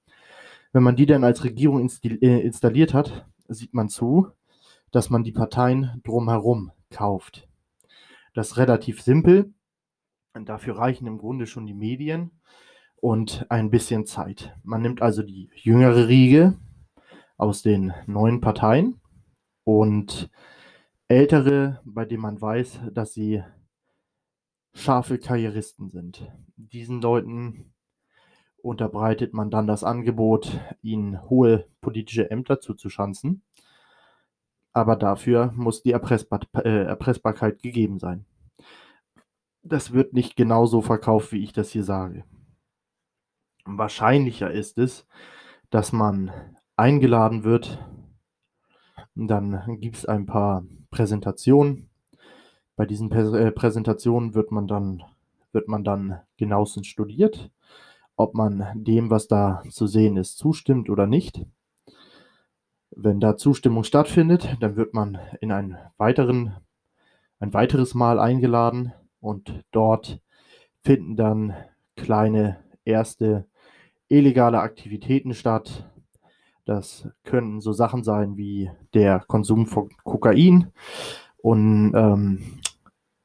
Wenn 0.73 0.83
man 0.83 0.97
die 0.97 1.07
dann 1.07 1.25
als 1.25 1.45
Regierung 1.45 1.89
äh, 2.03 2.41
installiert 2.41 2.95
hat, 2.95 3.27
sieht 3.49 3.75
man 3.75 3.89
zu, 3.89 4.29
dass 4.91 5.11
man 5.11 5.25
die 5.25 5.33
Parteien 5.33 6.01
drumherum 6.05 6.73
kauft. 6.91 7.49
Das 8.35 8.49
ist 8.49 8.57
relativ 8.57 9.01
simpel. 9.03 9.53
Und 10.35 10.51
dafür 10.51 10.77
reichen 10.77 11.07
im 11.07 11.17
Grunde 11.17 11.47
schon 11.47 11.67
die 11.67 11.73
Medien 11.73 12.31
und 12.97 13.47
ein 13.51 13.71
bisschen 13.71 14.05
Zeit. 14.05 14.55
Man 14.65 14.83
nimmt 14.83 15.01
also 15.01 15.23
die 15.23 15.49
jüngere 15.55 16.09
Riege 16.09 16.59
aus 17.39 17.63
den 17.63 17.95
neuen 18.07 18.43
Parteien 18.43 19.01
und 19.65 20.31
ältere, 21.09 21.81
bei 21.85 22.05
denen 22.05 22.23
man 22.23 22.41
weiß, 22.41 22.81
dass 22.93 23.15
sie 23.15 23.43
scharfe 24.77 25.19
Karrieristen 25.19 25.89
sind. 25.89 26.31
Diesen 26.57 27.01
Leuten 27.01 27.73
unterbreitet 28.59 29.33
man 29.33 29.51
dann 29.51 29.67
das 29.67 29.83
Angebot, 29.83 30.61
ihnen 30.83 31.23
hohe 31.31 31.67
politische 31.81 32.31
Ämter 32.31 32.61
zuzuschanzen. 32.61 33.43
Aber 34.73 34.97
dafür 34.97 35.53
muss 35.57 35.83
die 35.83 35.93
Erpressbar 35.93 36.41
äh, 36.57 36.85
Erpressbarkeit 36.85 37.63
gegeben 37.63 37.99
sein. 37.99 38.27
Das 39.63 39.93
wird 39.93 40.13
nicht 40.13 40.37
genauso 40.37 40.83
verkauft, 40.83 41.33
wie 41.33 41.43
ich 41.43 41.53
das 41.53 41.71
hier 41.71 41.83
sage. 41.83 42.25
Wahrscheinlicher 43.65 44.51
ist 44.51 44.79
es, 44.79 45.07
dass 45.71 45.93
man 45.93 46.31
eingeladen 46.77 47.45
wird. 47.45 47.83
Dann 49.15 49.81
gibt 49.81 49.97
es 49.97 50.07
ein 50.07 50.27
paar 50.27 50.65
Präsentationen. 50.91 51.89
Bei 52.77 52.85
diesen 52.85 53.11
äh, 53.11 53.51
Präsentationen 53.53 54.35
wird 54.35 54.53
man 54.53 54.69
dann, 54.69 55.03
wird 55.53 55.67
man 55.67 55.83
dann 55.83 56.21
genauestens 56.37 56.87
studiert, 56.87 57.51
ob 58.17 58.35
man 58.35 58.67
dem, 58.75 59.11
was 59.11 59.29
da 59.29 59.63
zu 59.71 59.87
sehen 59.87 60.19
ist, 60.19 60.37
zustimmt 60.37 60.91
oder 60.91 61.07
nicht. 61.07 61.45
Wenn 62.91 63.19
da 63.19 63.37
Zustimmung 63.37 63.83
stattfindet, 63.83 64.57
dann 64.61 64.77
wird 64.77 64.93
man 64.93 65.19
in 65.41 65.53
einen 65.53 65.79
weiteren, 65.97 66.57
ein 67.41 67.53
weiteres 67.55 67.95
Mal 67.95 68.19
eingeladen 68.19 68.93
und 69.21 69.65
dort 69.71 70.21
finden 70.83 71.17
dann 71.17 71.55
kleine 71.97 72.59
erste 72.85 73.47
illegale 74.09 74.61
Aktivitäten 74.61 75.35
statt. 75.35 75.91
Das 76.67 77.09
können 77.25 77.61
so 77.61 77.73
Sachen 77.73 78.05
sein 78.05 78.37
wie 78.37 78.71
der 78.93 79.21
Konsum 79.21 79.67
von 79.67 79.89
Kokain 80.05 80.73
und 81.39 81.93
ähm, 81.95 82.41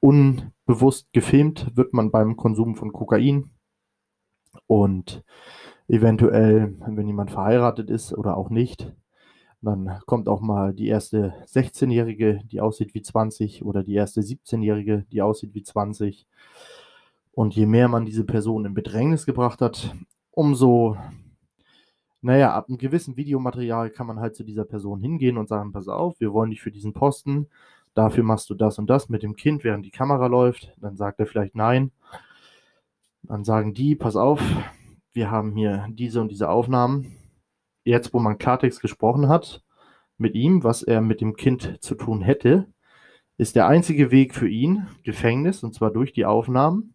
unbewusst 0.02 1.14
gefilmt 1.14 1.72
wird 1.76 1.94
man 1.94 2.12
beim 2.12 2.36
Konsum 2.36 2.76
von 2.76 2.92
Kokain 2.92 3.52
und 4.68 5.24
eventuell, 5.88 6.76
wenn 6.80 7.08
jemand 7.08 7.32
verheiratet 7.32 7.90
ist 7.90 8.14
oder 8.14 8.38
auch 8.38 8.50
nicht, 8.50 8.94
Dann 9.62 10.00
kommt 10.08 10.28
auch 10.28 10.42
mal 10.42 10.74
die 10.74 10.88
erste 10.88 11.36
16-Jährige, 11.46 12.42
die 12.46 12.62
aussieht 12.62 12.94
wie 12.96 13.02
20 13.04 13.64
oder 13.64 13.84
die 13.84 13.94
erste 13.94 14.22
17-Jährige, 14.22 15.06
die 15.12 15.22
aussieht 15.22 15.54
wie 15.54 15.64
20. 15.64 16.26
Und 17.34 17.56
je 17.56 17.66
mehr 17.66 17.88
man 17.88 18.06
diese 18.06 18.26
Person 18.26 18.66
in 18.66 18.74
Bedrängnis 18.74 19.26
gebracht 19.26 19.62
hat, 19.62 19.96
umso, 20.32 20.98
naja, 22.22 22.54
ab 22.54 22.68
einem 22.70 22.78
gewissen 22.78 23.18
Videomaterial 23.18 23.90
kann 23.90 24.08
man 24.08 24.20
halt 24.20 24.36
zu 24.36 24.44
dieser 24.44 24.66
Person 24.66 25.00
hingehen 25.02 25.38
und 25.38 25.48
sagen, 25.50 25.72
pass 25.72 25.88
auf, 25.88 26.20
wir 26.20 26.34
wollen 26.34 26.52
dich 26.52 26.62
für 26.62 26.72
diesen 26.72 26.94
Posten, 26.94 27.48
dafür 27.94 28.24
machst 28.24 28.50
du 28.50 28.56
das 28.56 28.80
und 28.80 28.90
das 28.90 29.10
mit 29.10 29.24
dem 29.24 29.36
Kind, 29.36 29.64
während 29.64 29.86
die 29.86 29.92
Kamera 29.92 30.28
läuft. 30.28 30.74
Dann 30.78 30.98
sagt 30.98 31.20
er 31.20 31.26
vielleicht 31.26 31.56
nein. 31.56 31.92
Dann 33.24 33.44
sagen 33.44 33.74
die, 33.74 33.96
pass 33.96 34.16
auf, 34.16 34.42
wir 35.14 35.30
haben 35.30 35.56
hier 35.56 35.88
diese 35.90 36.22
und 36.22 36.30
diese 36.30 36.50
Aufnahmen. 36.50 37.16
Jetzt, 37.84 38.14
wo 38.14 38.20
man 38.20 38.38
Klartext 38.38 38.82
gesprochen 38.82 39.28
hat 39.28 39.64
mit 40.18 40.36
ihm, 40.36 40.64
was 40.64 40.84
er 40.84 41.02
mit 41.02 41.22
dem 41.22 41.36
Kind 41.36 41.78
zu 41.82 41.96
tun 41.96 42.22
hätte, 42.22 42.68
ist 43.38 43.56
der 43.56 43.68
einzige 43.68 44.12
Weg 44.12 44.36
für 44.36 44.48
ihn 44.48 44.88
Gefängnis, 45.04 45.64
und 45.64 45.74
zwar 45.74 45.92
durch 45.92 46.14
die 46.14 46.26
Aufnahmen. 46.26 46.94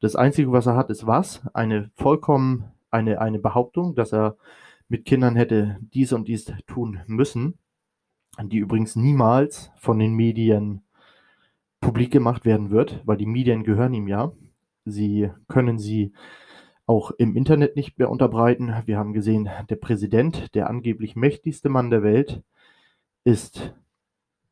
Das 0.00 0.16
Einzige, 0.16 0.52
was 0.52 0.66
er 0.66 0.76
hat, 0.76 0.90
ist 0.90 1.06
was? 1.06 1.42
Eine 1.54 1.90
vollkommen, 1.94 2.64
eine, 2.90 3.20
eine 3.20 3.38
Behauptung, 3.38 3.94
dass 3.94 4.12
er 4.12 4.36
mit 4.88 5.04
Kindern 5.04 5.36
hätte 5.36 5.78
dies 5.80 6.12
und 6.12 6.28
dies 6.28 6.52
tun 6.66 7.00
müssen, 7.06 7.58
die 8.40 8.58
übrigens 8.58 8.96
niemals 8.96 9.70
von 9.76 9.98
den 9.98 10.14
Medien 10.14 10.82
publik 11.80 12.12
gemacht 12.12 12.44
werden 12.44 12.70
wird, 12.70 13.02
weil 13.04 13.16
die 13.16 13.26
Medien 13.26 13.64
gehören 13.64 13.92
ihm 13.94 14.08
ja. 14.08 14.32
Sie 14.84 15.30
können 15.48 15.78
sie 15.78 16.12
auch 16.86 17.10
im 17.12 17.36
Internet 17.36 17.76
nicht 17.76 17.98
mehr 17.98 18.10
unterbreiten. 18.10 18.74
Wir 18.86 18.98
haben 18.98 19.12
gesehen, 19.12 19.48
der 19.68 19.76
Präsident, 19.76 20.54
der 20.54 20.68
angeblich 20.68 21.16
mächtigste 21.16 21.68
Mann 21.68 21.90
der 21.90 22.02
Welt, 22.02 22.42
ist 23.24 23.74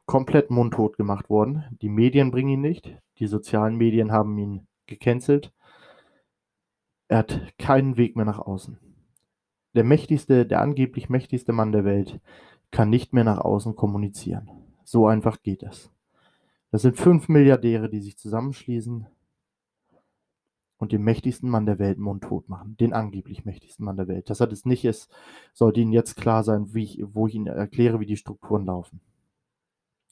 komplett 0.06 0.50
mundtot 0.50 0.96
gemacht 0.96 1.30
worden. 1.30 1.64
Die 1.82 1.88
Medien 1.88 2.30
bringen 2.30 2.50
ihn 2.50 2.60
nicht. 2.60 2.96
Die 3.18 3.26
sozialen 3.26 3.76
Medien 3.76 4.12
haben 4.12 4.36
ihn 4.38 4.66
gecancelt. 4.86 5.52
Er 7.08 7.18
hat 7.18 7.40
keinen 7.58 7.96
Weg 7.96 8.16
mehr 8.16 8.24
nach 8.24 8.38
außen. 8.38 8.78
Der 9.74 9.84
mächtigste, 9.84 10.46
der 10.46 10.60
angeblich 10.60 11.08
mächtigste 11.08 11.52
Mann 11.52 11.72
der 11.72 11.84
Welt 11.84 12.20
kann 12.70 12.90
nicht 12.90 13.12
mehr 13.12 13.24
nach 13.24 13.38
außen 13.38 13.76
kommunizieren. 13.76 14.50
So 14.84 15.06
einfach 15.06 15.42
geht 15.42 15.62
es. 15.62 15.90
Das 16.70 16.82
sind 16.82 16.96
fünf 16.96 17.28
Milliardäre, 17.28 17.88
die 17.90 18.00
sich 18.00 18.16
zusammenschließen 18.16 19.06
und 20.78 20.92
den 20.92 21.02
mächtigsten 21.02 21.50
Mann 21.50 21.66
der 21.66 21.78
Welt 21.78 21.98
mundtot 21.98 22.48
machen. 22.48 22.76
Den 22.78 22.92
angeblich 22.92 23.44
mächtigsten 23.44 23.84
Mann 23.84 23.96
der 23.96 24.08
Welt. 24.08 24.30
Dass 24.30 24.40
er 24.40 24.46
das 24.46 24.64
nicht 24.64 24.84
ist, 24.84 25.10
sollte 25.52 25.80
Ihnen 25.80 25.92
jetzt 25.92 26.16
klar 26.16 26.42
sein, 26.42 26.72
wie 26.74 26.84
ich, 26.84 27.02
wo 27.02 27.26
ich 27.26 27.34
Ihnen 27.34 27.48
erkläre, 27.48 28.00
wie 28.00 28.06
die 28.06 28.16
Strukturen 28.16 28.64
laufen. 28.64 29.00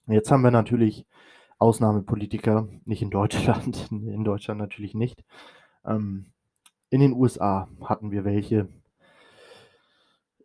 Jetzt 0.06 0.30
haben 0.30 0.42
wir 0.42 0.50
natürlich 0.50 1.06
Ausnahmepolitiker, 1.58 2.68
nicht 2.84 3.02
in 3.02 3.10
Deutschland, 3.10 3.88
in 3.90 4.24
Deutschland 4.24 4.60
natürlich 4.60 4.94
nicht. 4.94 5.24
Ähm, 5.84 6.32
in 6.90 7.00
den 7.00 7.12
USA 7.12 7.68
hatten 7.82 8.10
wir 8.10 8.24
welche. 8.24 8.68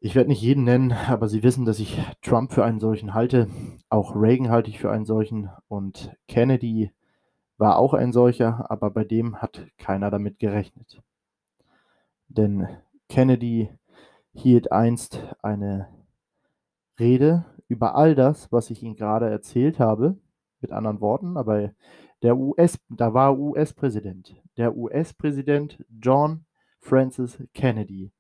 Ich 0.06 0.16
werde 0.16 0.32
nicht 0.32 0.42
jeden 0.42 0.66
nennen, 0.66 0.92
aber 0.92 1.30
Sie 1.30 1.44
wissen, 1.44 1.64
dass 1.64 1.80
ich 1.80 1.98
Trump 2.22 2.52
für 2.52 2.66
einen 2.66 2.82
solchen 2.82 3.14
halte. 3.14 3.48
Auch 3.88 4.14
Reagan 4.14 4.50
halte 4.50 4.70
ich 4.70 4.78
für 4.78 4.92
einen 4.92 5.06
solchen 5.06 5.50
und 5.70 6.14
Kennedy 6.28 6.92
war 7.58 7.78
auch 7.78 7.94
ein 7.94 8.12
solcher, 8.12 8.70
aber 8.70 8.90
bei 8.90 9.06
dem 9.06 9.42
hat 9.42 9.66
keiner 9.78 10.12
damit 10.12 10.40
gerechnet. 10.40 11.02
Denn 12.28 12.68
Kennedy 13.08 13.70
hielt 14.34 14.74
einst 14.74 15.24
eine 15.42 15.88
Rede 17.00 17.46
über 17.70 17.96
all 17.96 18.14
das, 18.14 18.52
was 18.52 18.72
ich 18.72 18.84
Ihnen 18.84 18.98
gerade 18.98 19.30
erzählt 19.30 19.80
habe, 19.80 20.18
mit 20.60 20.74
anderen 20.74 21.00
Worten, 21.00 21.38
aber 21.38 21.72
der 22.22 22.36
US, 22.36 22.78
da 22.90 23.14
war 23.14 23.40
US-Präsident, 23.40 24.36
der 24.58 24.76
US-Präsident 24.76 25.82
John 26.02 26.44
Francis 26.82 27.42
Kennedy 27.54 28.12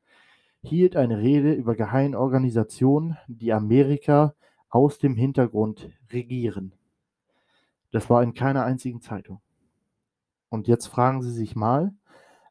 hielt 0.63 0.95
eine 0.95 1.19
Rede 1.19 1.54
über 1.54 1.76
Geheimorganisationen, 1.76 3.17
die 3.28 3.54
Amerika 3.54 4.34
aus 4.69 4.97
dem 4.97 5.15
Hintergrund 5.15 5.89
regieren. 6.12 6.73
Das 7.91 8.10
war 8.10 8.23
in 8.23 8.34
keiner 8.34 8.63
einzigen 8.63 9.02
Zeitung. 9.02 9.41
Und 10.49 10.67
jetzt 10.67 10.88
fragen 10.88 11.21
Sie 11.21 11.32
sich 11.32 11.56
mal, 11.56 11.93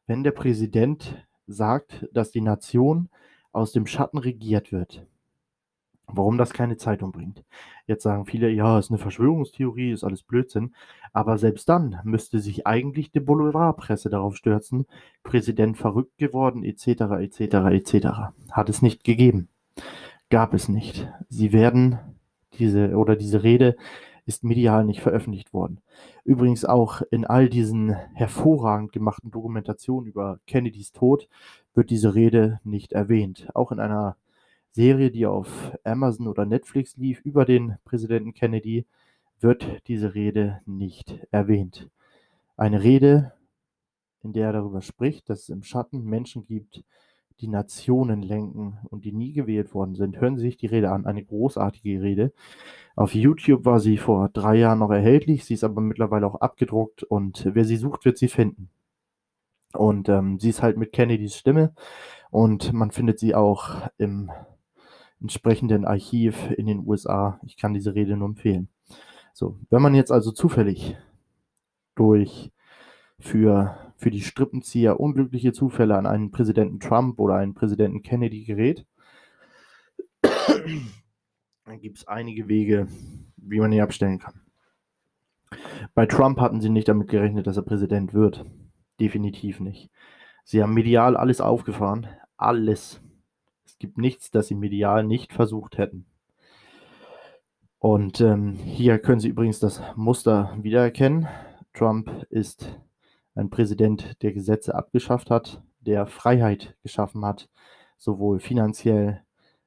wenn 0.07 0.23
der 0.23 0.31
Präsident 0.31 1.25
sagt, 1.47 2.07
dass 2.13 2.31
die 2.31 2.41
Nation 2.41 3.09
aus 3.51 3.71
dem 3.71 3.87
Schatten 3.87 4.17
regiert 4.17 4.71
wird, 4.71 5.05
warum 6.07 6.37
das 6.37 6.53
keine 6.53 6.77
Zeitung 6.77 7.11
bringt. 7.11 7.43
Jetzt 7.87 8.03
sagen 8.03 8.25
viele, 8.25 8.49
ja, 8.49 8.79
ist 8.79 8.91
eine 8.91 8.97
Verschwörungstheorie, 8.97 9.91
ist 9.91 10.03
alles 10.03 10.23
Blödsinn. 10.23 10.73
Aber 11.11 11.37
selbst 11.37 11.69
dann 11.69 11.99
müsste 12.03 12.39
sich 12.39 12.65
eigentlich 12.65 13.11
die 13.11 13.19
Boulevardpresse 13.19 14.09
darauf 14.09 14.35
stürzen, 14.35 14.85
Präsident 15.23 15.77
verrückt 15.77 16.17
geworden, 16.17 16.63
etc., 16.63 16.87
etc., 17.21 17.41
etc. 17.71 18.07
Hat 18.51 18.69
es 18.69 18.81
nicht 18.81 19.03
gegeben. 19.03 19.49
Gab 20.29 20.53
es 20.53 20.69
nicht. 20.69 21.07
Sie 21.29 21.53
werden 21.53 21.99
diese 22.57 22.95
oder 22.95 23.15
diese 23.15 23.43
Rede 23.43 23.75
ist 24.25 24.43
medial 24.43 24.85
nicht 24.85 25.01
veröffentlicht 25.01 25.53
worden. 25.53 25.81
Übrigens 26.23 26.63
auch 26.63 27.01
in 27.11 27.25
all 27.25 27.49
diesen 27.49 27.93
hervorragend 28.13 28.93
gemachten 28.93 29.31
Dokumentationen 29.31 30.07
über 30.07 30.39
Kennedys 30.47 30.91
Tod 30.91 31.27
wird 31.73 31.89
diese 31.89 32.15
Rede 32.15 32.59
nicht 32.63 32.93
erwähnt. 32.93 33.49
Auch 33.53 33.71
in 33.71 33.79
einer 33.79 34.15
Serie, 34.73 35.11
die 35.11 35.27
auf 35.27 35.77
Amazon 35.83 36.27
oder 36.27 36.45
Netflix 36.45 36.97
lief 36.97 37.21
über 37.21 37.45
den 37.45 37.77
Präsidenten 37.85 38.33
Kennedy, 38.33 38.85
wird 39.39 39.87
diese 39.87 40.15
Rede 40.15 40.61
nicht 40.65 41.19
erwähnt. 41.29 41.89
Eine 42.57 42.81
Rede, 42.81 43.33
in 44.23 44.33
der 44.33 44.47
er 44.47 44.53
darüber 44.53 44.81
spricht, 44.81 45.29
dass 45.29 45.43
es 45.43 45.49
im 45.49 45.61
Schatten 45.63 46.03
Menschen 46.03 46.45
gibt, 46.45 46.83
die 47.39 47.47
Nationen 47.47 48.23
lenken 48.23 48.79
und 48.89 49.05
die 49.05 49.11
nie 49.11 49.33
gewählt 49.33 49.73
worden 49.75 49.95
sind. 49.95 50.19
Hören 50.19 50.37
Sie 50.37 50.43
sich 50.43 50.57
die 50.57 50.67
Rede 50.67 50.91
an, 50.91 51.05
eine 51.05 51.23
großartige 51.23 52.01
Rede. 52.01 52.33
Auf 52.95 53.13
YouTube 53.13 53.65
war 53.65 53.79
sie 53.79 53.97
vor 53.97 54.29
drei 54.29 54.55
Jahren 54.55 54.79
noch 54.79 54.91
erhältlich, 54.91 55.45
sie 55.45 55.55
ist 55.55 55.63
aber 55.63 55.81
mittlerweile 55.81 56.25
auch 56.25 56.35
abgedruckt 56.35 57.03
und 57.03 57.49
wer 57.53 57.65
sie 57.65 57.77
sucht, 57.77 58.05
wird 58.05 58.17
sie 58.17 58.27
finden. 58.27 58.69
Und 59.73 60.09
ähm, 60.09 60.39
sie 60.39 60.49
ist 60.49 60.61
halt 60.61 60.77
mit 60.77 60.93
Kennedys 60.93 61.35
Stimme 61.35 61.73
und 62.31 62.73
man 62.73 62.91
findet 62.91 63.19
sie 63.19 63.35
auch 63.35 63.87
im 63.97 64.31
entsprechenden 65.23 65.85
Archiv 65.85 66.51
in 66.51 66.67
den 66.67 66.85
USA. 66.85 67.39
Ich 67.43 67.57
kann 67.57 67.73
diese 67.73 67.95
Rede 67.95 68.15
nur 68.15 68.27
empfehlen. 68.27 68.67
So, 69.33 69.57
wenn 69.71 69.81
man 69.81 69.95
jetzt 69.95 70.11
also 70.11 70.31
zufällig 70.31 70.95
durch 71.95 72.51
für 73.19 73.93
für 74.03 74.11
die 74.11 74.21
Strippenzieher 74.21 74.99
unglückliche 74.99 75.53
Zufälle 75.53 75.97
an 75.97 76.05
einen 76.05 76.31
Präsidenten 76.31 76.79
Trump 76.79 77.19
oder 77.19 77.35
einen 77.35 77.53
Präsidenten 77.53 78.01
Kennedy 78.01 78.43
gerät, 78.43 78.85
dann 81.65 81.79
gibt 81.79 81.99
es 81.99 82.07
einige 82.07 82.49
Wege, 82.49 82.87
wie 83.37 83.59
man 83.59 83.71
ihn 83.71 83.81
abstellen 83.81 84.19
kann. 84.19 84.41
Bei 85.93 86.05
Trump 86.05 86.39
hatten 86.39 86.59
sie 86.59 86.69
nicht 86.69 86.87
damit 86.87 87.07
gerechnet, 87.07 87.47
dass 87.47 87.57
er 87.57 87.63
Präsident 87.63 88.13
wird. 88.13 88.45
Definitiv 88.99 89.59
nicht. 89.59 89.89
Sie 90.43 90.61
haben 90.61 90.73
medial 90.73 91.15
alles 91.15 91.39
aufgefahren. 91.39 92.07
Alles. 92.35 93.02
Es 93.73 93.79
gibt 93.79 93.97
nichts, 93.97 94.29
das 94.29 94.47
sie 94.47 94.55
medial 94.55 95.03
nicht 95.03 95.33
versucht 95.33 95.79
hätten. 95.79 96.05
Und 97.79 98.21
ähm, 98.21 98.53
hier 98.53 98.99
können 98.99 99.19
Sie 99.19 99.29
übrigens 99.29 99.59
das 99.59 99.81
Muster 99.95 100.55
wiedererkennen. 100.61 101.27
Trump 101.73 102.27
ist 102.29 102.79
ein 103.33 103.49
Präsident, 103.49 104.21
der 104.21 104.31
Gesetze 104.31 104.75
abgeschafft 104.75 105.31
hat, 105.31 105.63
der 105.79 106.05
Freiheit 106.05 106.77
geschaffen 106.83 107.25
hat, 107.25 107.49
sowohl 107.97 108.39
finanziell 108.39 109.23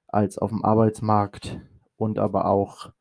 als 0.06 0.38
auf 0.38 0.50
dem 0.50 0.64
Arbeitsmarkt 0.64 1.60
und 1.96 2.20
aber 2.20 2.46
auch 2.46 2.92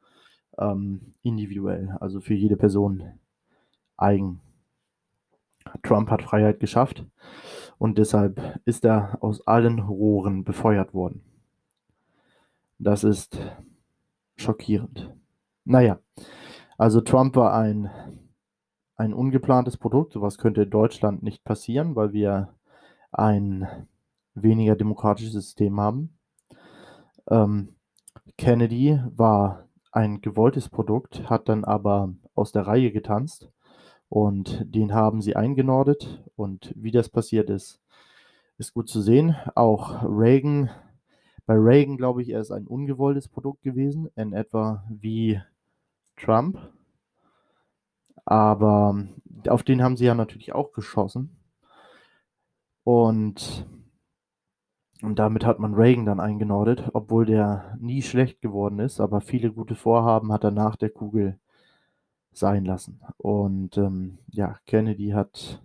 ähm, 0.58 1.14
individuell, 1.22 1.96
also 2.00 2.20
für 2.20 2.34
jede 2.34 2.58
Person 2.58 3.20
eigen. 3.96 4.42
Trump 5.84 6.10
hat 6.10 6.24
Freiheit 6.24 6.60
geschafft 6.60 7.06
und 7.78 7.98
deshalb 7.98 8.60
ist 8.66 8.86
er 8.86 9.18
aus 9.22 9.46
allen 9.48 9.80
Rohren 9.80 10.44
befeuert 10.44 10.94
worden. 10.94 11.22
Das 12.80 13.04
ist 13.04 13.38
schockierend. 14.36 15.14
Naja, 15.64 16.00
also 16.78 17.02
Trump 17.02 17.36
war 17.36 17.54
ein 17.54 17.90
ein 18.98 19.14
ungeplantes 19.14 19.78
Produkt. 19.78 20.14
Sowas 20.14 20.38
könnte 20.38 20.64
in 20.64 20.70
Deutschland 20.70 21.24
nicht 21.24 21.44
passieren, 21.44 21.96
weil 21.96 22.14
wir 22.14 22.56
ein 23.12 23.68
weniger 24.34 24.76
demokratisches 24.76 25.34
System 25.34 25.80
haben. 25.80 26.18
Ähm, 27.30 27.76
Kennedy 28.38 29.00
war 29.16 29.68
ein 29.92 30.22
gewolltes 30.22 30.70
Produkt, 30.70 31.30
hat 31.30 31.48
dann 31.50 31.64
aber 31.64 32.14
aus 32.34 32.52
der 32.52 32.68
Reihe 32.68 32.92
getanzt 32.92 33.52
und 34.10 34.66
den 34.74 34.94
haben 34.94 35.22
sie 35.22 35.36
eingenordet. 35.36 36.24
Und 36.36 36.74
wie 36.76 36.92
das 36.92 37.10
passiert 37.10 37.50
ist, 37.50 37.82
ist 38.58 38.74
gut 38.74 38.90
zu 38.90 39.02
sehen. 39.02 39.36
Auch 39.56 40.04
Reagan 40.04 40.70
Bei 41.46 41.56
Reagan 41.56 41.98
glaube 41.98 42.22
ich, 42.22 42.30
er 42.30 42.40
ist 42.40 42.52
ein 42.52 42.68
ungewolltes 42.68 43.28
Produkt 43.28 43.62
gewesen, 43.64 44.10
in 44.16 44.34
etwa 44.34 44.84
wie 44.90 45.42
Trump. 46.18 46.58
Aber 48.26 49.06
auf 49.48 49.64
den 49.64 49.84
haben 49.84 49.98
sie 49.98 50.06
ja 50.06 50.16
natürlich 50.16 50.54
auch 50.54 50.72
geschossen. 50.72 51.38
Und, 52.84 53.66
und 55.02 55.20
damit 55.20 55.46
hat 55.46 55.60
man 55.60 55.74
Reagan 55.74 56.06
dann 56.06 56.20
eingenordet, 56.20 56.90
obwohl 56.94 57.26
der 57.26 57.78
nie 57.80 58.02
schlecht 58.02 58.42
geworden 58.42 58.80
ist, 58.80 59.00
aber 59.00 59.22
viele 59.22 59.52
gute 59.52 59.76
Vorhaben 59.76 60.32
hat 60.32 60.44
er 60.44 60.52
nach 60.52 60.76
der 60.76 60.90
Kugel 60.90 61.40
sein 62.38 62.66
lassen. 62.66 63.02
Und 63.18 63.78
ähm, 63.78 64.20
ja, 64.32 64.60
Kennedy 64.66 65.10
hat 65.10 65.62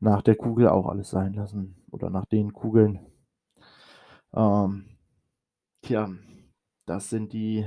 nach 0.00 0.22
der 0.22 0.36
Kugel 0.36 0.68
auch 0.68 0.86
alles 0.86 1.10
sein 1.10 1.34
lassen 1.34 1.76
oder 1.90 2.10
nach 2.10 2.26
den 2.26 2.52
Kugeln. 2.52 3.00
Ähm, 4.34 4.84
tja, 5.82 6.10
das 6.86 7.10
sind 7.10 7.32
die, 7.32 7.66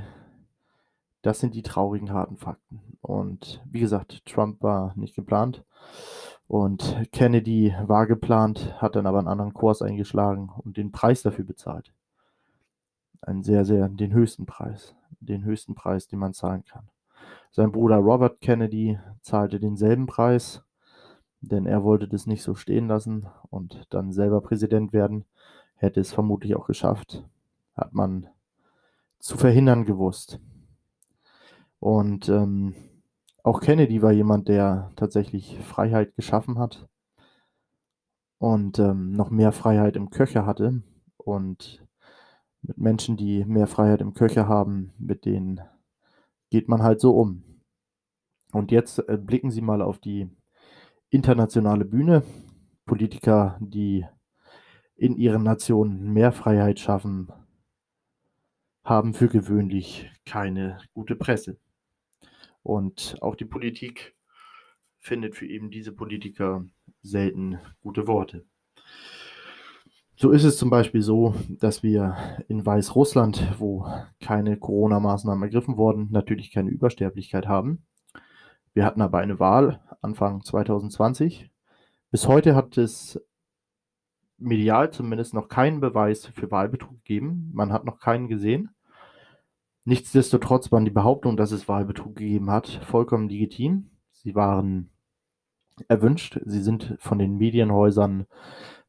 das 1.22 1.40
sind 1.40 1.54
die 1.54 1.62
traurigen 1.62 2.12
harten 2.12 2.36
Fakten. 2.36 2.80
Und 3.00 3.62
wie 3.70 3.80
gesagt, 3.80 4.26
Trump 4.26 4.62
war 4.62 4.92
nicht 4.96 5.14
geplant 5.14 5.64
und 6.48 7.08
Kennedy 7.12 7.74
war 7.84 8.06
geplant, 8.06 8.80
hat 8.80 8.96
dann 8.96 9.06
aber 9.06 9.18
einen 9.18 9.28
anderen 9.28 9.54
Kurs 9.54 9.80
eingeschlagen 9.80 10.50
und 10.58 10.76
den 10.76 10.92
Preis 10.92 11.22
dafür 11.22 11.44
bezahlt. 11.44 11.92
Einen 13.22 13.42
sehr, 13.42 13.64
sehr, 13.64 13.88
den 13.88 14.12
höchsten 14.12 14.44
Preis, 14.44 14.94
den 15.20 15.44
höchsten 15.44 15.74
Preis, 15.74 16.06
den 16.06 16.18
man 16.18 16.34
zahlen 16.34 16.64
kann. 16.64 16.88
Sein 17.56 17.72
Bruder 17.72 17.96
Robert 17.96 18.42
Kennedy 18.42 18.98
zahlte 19.22 19.58
denselben 19.58 20.04
Preis, 20.04 20.62
denn 21.40 21.64
er 21.64 21.84
wollte 21.84 22.06
das 22.06 22.26
nicht 22.26 22.42
so 22.42 22.54
stehen 22.54 22.86
lassen 22.86 23.28
und 23.48 23.86
dann 23.88 24.12
selber 24.12 24.42
Präsident 24.42 24.92
werden, 24.92 25.24
hätte 25.76 26.00
es 26.00 26.12
vermutlich 26.12 26.54
auch 26.54 26.66
geschafft, 26.66 27.26
hat 27.74 27.94
man 27.94 28.28
zu 29.20 29.38
verhindern 29.38 29.86
gewusst. 29.86 30.38
Und 31.80 32.28
ähm, 32.28 32.74
auch 33.42 33.60
Kennedy 33.60 34.02
war 34.02 34.12
jemand, 34.12 34.48
der 34.48 34.92
tatsächlich 34.94 35.58
Freiheit 35.60 36.14
geschaffen 36.14 36.58
hat 36.58 36.86
und 38.36 38.78
ähm, 38.78 39.12
noch 39.12 39.30
mehr 39.30 39.52
Freiheit 39.52 39.96
im 39.96 40.10
Köcher 40.10 40.44
hatte. 40.44 40.82
Und 41.16 41.82
mit 42.60 42.76
Menschen, 42.76 43.16
die 43.16 43.46
mehr 43.46 43.66
Freiheit 43.66 44.02
im 44.02 44.12
Köcher 44.12 44.46
haben, 44.46 44.92
mit 44.98 45.24
denen 45.24 45.62
geht 46.50 46.68
man 46.68 46.82
halt 46.82 47.00
so 47.00 47.16
um. 47.16 47.45
Und 48.56 48.72
jetzt 48.72 49.06
äh, 49.06 49.18
blicken 49.18 49.50
Sie 49.50 49.60
mal 49.60 49.82
auf 49.82 49.98
die 49.98 50.30
internationale 51.10 51.84
Bühne. 51.84 52.22
Politiker, 52.86 53.58
die 53.60 54.06
in 54.96 55.14
ihren 55.18 55.42
Nationen 55.42 56.14
mehr 56.14 56.32
Freiheit 56.32 56.80
schaffen, 56.80 57.30
haben 58.82 59.12
für 59.12 59.28
gewöhnlich 59.28 60.10
keine 60.24 60.78
gute 60.94 61.16
Presse. 61.16 61.58
Und 62.62 63.18
auch 63.20 63.36
die 63.36 63.44
Politik 63.44 64.16
findet 65.00 65.36
für 65.36 65.46
eben 65.46 65.70
diese 65.70 65.92
Politiker 65.92 66.64
selten 67.02 67.58
gute 67.82 68.06
Worte. 68.06 68.46
So 70.16 70.30
ist 70.30 70.44
es 70.44 70.56
zum 70.56 70.70
Beispiel 70.70 71.02
so, 71.02 71.34
dass 71.50 71.82
wir 71.82 72.16
in 72.48 72.64
Weißrussland, 72.64 73.56
wo 73.58 73.86
keine 74.18 74.56
Corona-Maßnahmen 74.56 75.42
ergriffen 75.42 75.76
wurden, 75.76 76.08
natürlich 76.10 76.52
keine 76.52 76.70
Übersterblichkeit 76.70 77.46
haben. 77.48 77.84
Wir 78.76 78.84
hatten 78.84 79.00
aber 79.00 79.16
eine 79.20 79.40
Wahl 79.40 79.80
Anfang 80.02 80.44
2020. 80.44 81.50
Bis 82.10 82.28
heute 82.28 82.54
hat 82.54 82.76
es 82.76 83.18
medial 84.36 84.92
zumindest 84.92 85.32
noch 85.32 85.48
keinen 85.48 85.80
Beweis 85.80 86.26
für 86.26 86.50
Wahlbetrug 86.50 87.02
gegeben. 87.02 87.50
Man 87.54 87.72
hat 87.72 87.86
noch 87.86 88.00
keinen 88.00 88.28
gesehen. 88.28 88.68
Nichtsdestotrotz 89.86 90.70
waren 90.72 90.84
die 90.84 90.90
Behauptungen, 90.90 91.38
dass 91.38 91.52
es 91.52 91.68
Wahlbetrug 91.68 92.16
gegeben 92.16 92.50
hat, 92.50 92.68
vollkommen 92.68 93.30
legitim. 93.30 93.92
Sie 94.12 94.34
waren 94.34 94.90
erwünscht. 95.88 96.38
Sie 96.44 96.60
sind 96.60 96.96
von 96.98 97.18
den 97.18 97.38
Medienhäusern 97.38 98.26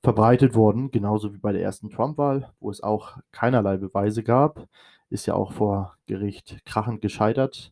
verbreitet 0.04 0.54
worden, 0.54 0.91
genauso 0.91 1.34
wie 1.34 1.39
bei 1.39 1.54
der 1.54 1.62
ersten 1.62 1.89
Trump-Wahl, 1.89 2.52
wo 2.60 2.69
es 2.69 2.84
auch 2.84 3.19
keinerlei 3.32 3.78
Beweise 3.78 4.21
gab. 4.21 4.67
Ist 5.10 5.28
ja 5.28 5.36
auch 5.36 5.54
vor 5.54 5.95
Gericht 6.08 6.65
krachend 6.65 7.02
gescheitert. 7.02 7.71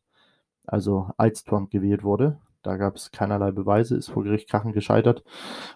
Also 0.68 1.10
als 1.18 1.44
Trump 1.44 1.72
gewählt 1.72 2.04
wurde, 2.04 2.40
da 2.64 2.78
gab 2.78 2.96
es 2.96 3.12
keinerlei 3.12 3.52
Beweise, 3.52 3.96
ist 3.96 4.10
vor 4.10 4.24
Gericht 4.24 4.50
krachend 4.50 4.74
gescheitert. 4.74 5.24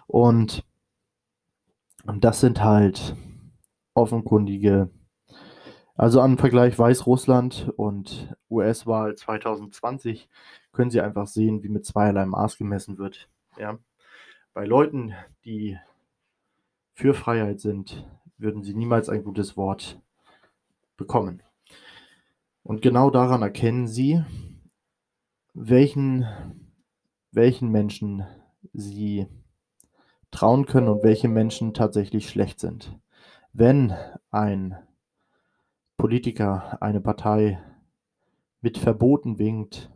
Und, 0.06 0.64
und 2.04 2.24
das 2.24 2.40
sind 2.40 2.62
halt 2.62 3.14
offenkundige, 3.94 4.90
also 5.94 6.20
am 6.20 6.38
Vergleich 6.38 6.78
Weißrussland 6.78 7.72
und 7.76 8.34
US-Wahl 8.50 9.14
2020 9.14 10.28
können 10.72 10.90
Sie 10.90 11.00
einfach 11.00 11.26
sehen, 11.26 11.62
wie 11.62 11.68
mit 11.68 11.84
zweierlei 11.84 12.26
Maß 12.26 12.56
gemessen 12.56 12.98
wird. 12.98 13.28
Ja. 13.58 13.78
Bei 14.52 14.64
Leuten, 14.64 15.14
die 15.44 15.78
für 16.92 17.14
Freiheit 17.14 17.60
sind, 17.60 18.06
würden 18.36 18.62
sie 18.62 18.74
niemals 18.74 19.08
ein 19.08 19.22
gutes 19.22 19.56
Wort 19.56 20.00
bekommen. 20.96 21.42
Und 22.62 22.82
genau 22.82 23.10
daran 23.10 23.42
erkennen 23.42 23.86
sie, 23.86 24.24
welchen, 25.54 26.26
welchen 27.32 27.70
Menschen 27.70 28.24
sie 28.72 29.26
trauen 30.30 30.66
können 30.66 30.88
und 30.88 31.02
welche 31.02 31.28
Menschen 31.28 31.74
tatsächlich 31.74 32.28
schlecht 32.28 32.60
sind. 32.60 32.98
Wenn 33.52 33.94
ein 34.30 34.76
Politiker, 35.96 36.80
eine 36.80 37.00
Partei 37.00 37.60
mit 38.60 38.78
Verboten 38.78 39.38
winkt, 39.38 39.90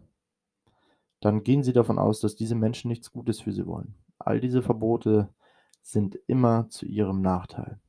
dann 1.21 1.43
gehen 1.43 1.63
sie 1.63 1.73
davon 1.73 1.99
aus, 1.99 2.21
dass 2.21 2.37
diese 2.37 2.55
Menschen 2.55 2.89
nichts 2.89 3.11
Gutes 3.11 3.41
für 3.41 3.53
sie 3.53 3.67
wollen. 3.67 3.95
All 4.19 4.41
diese 4.41 4.63
Verbote 4.63 5.33
sind 5.83 6.19
immer 6.27 6.69
zu 6.69 6.87
ihrem 6.87 7.23
Nachteil. 7.23 7.81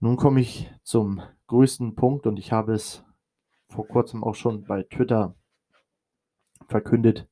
Nun 0.00 0.16
komme 0.16 0.40
ich 0.40 0.70
zum 0.82 1.20
größten 1.48 1.96
Punkt 1.96 2.26
und 2.26 2.38
ich 2.38 2.52
habe 2.52 2.72
es 2.72 3.04
vor 3.68 3.86
kurzem 3.86 4.22
auch 4.22 4.34
schon 4.34 4.64
bei 4.64 4.84
Twitter 4.84 5.34
verkündet. 6.68 7.26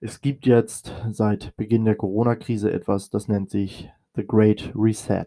Es 0.00 0.20
gibt 0.20 0.46
jetzt 0.46 0.92
seit 1.10 1.56
Beginn 1.56 1.84
der 1.84 1.96
Corona-Krise 1.96 2.72
etwas, 2.72 3.10
das 3.10 3.28
nennt 3.28 3.50
sich 3.50 3.90
The 4.14 4.26
Great 4.26 4.72
Reset. 4.74 5.26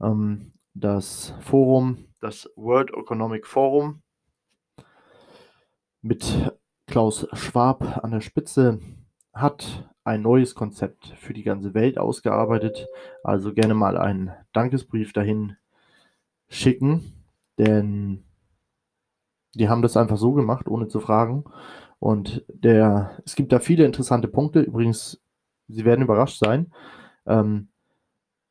Ähm, 0.00 0.52
das 0.74 1.34
Forum, 1.40 2.06
das 2.20 2.50
World 2.56 2.90
Economic 2.94 3.46
Forum 3.46 4.02
mit 6.00 6.52
Klaus 6.86 7.26
Schwab 7.32 8.00
an 8.02 8.10
der 8.10 8.20
Spitze 8.20 8.80
hat 9.32 9.88
ein 10.04 10.22
neues 10.22 10.54
Konzept 10.54 11.14
für 11.18 11.32
die 11.32 11.44
ganze 11.44 11.74
Welt 11.74 11.98
ausgearbeitet. 11.98 12.88
Also 13.22 13.54
gerne 13.54 13.74
mal 13.74 13.96
einen 13.96 14.32
Dankesbrief 14.52 15.12
dahin 15.12 15.56
schicken, 16.48 17.24
denn 17.58 18.24
die 19.54 19.68
haben 19.68 19.82
das 19.82 19.96
einfach 19.96 20.16
so 20.16 20.32
gemacht, 20.32 20.68
ohne 20.68 20.88
zu 20.88 21.00
fragen. 21.00 21.44
Und 22.02 22.44
der, 22.48 23.22
es 23.24 23.36
gibt 23.36 23.52
da 23.52 23.60
viele 23.60 23.84
interessante 23.84 24.26
Punkte. 24.26 24.60
Übrigens, 24.60 25.22
Sie 25.68 25.84
werden 25.84 26.02
überrascht 26.02 26.36
sein. 26.36 26.72
Ähm, 27.26 27.68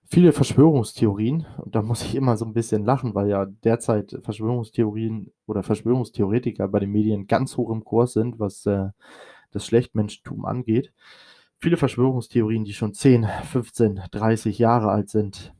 viele 0.06 0.32
Verschwörungstheorien, 0.32 1.46
und 1.58 1.76
da 1.76 1.82
muss 1.82 2.02
ich 2.02 2.16
immer 2.16 2.38
so 2.38 2.46
ein 2.46 2.54
bisschen 2.54 2.86
lachen, 2.86 3.14
weil 3.14 3.28
ja 3.28 3.46
derzeit 3.46 4.18
Verschwörungstheorien 4.22 5.34
oder 5.48 5.64
Verschwörungstheoretiker 5.64 6.70
bei 6.70 6.80
den 6.80 6.94
Medien 6.94 7.28
ganz 7.28 7.58
hoch 7.58 7.72
im 7.72 7.84
Kurs 7.84 8.14
sind, 8.14 8.40
was 8.40 8.66
äh, 8.68 8.88
das 9.52 9.66
Schlechtmenschentum 9.66 10.46
angeht. 10.46 10.94
Viele 11.58 11.76
Verschwörungstheorien, 11.76 12.64
die 12.64 12.74
schon 12.74 12.94
10, 12.94 13.28
15, 13.52 14.04
30 14.12 14.60
Jahre 14.60 14.92
alt 14.92 15.10
sind, 15.10 15.54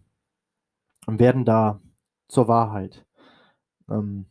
werden 1.08 1.43
da 1.43 1.82
zur 2.30 2.47
Wahrheit. 2.47 3.06
Ähm, 3.89 4.27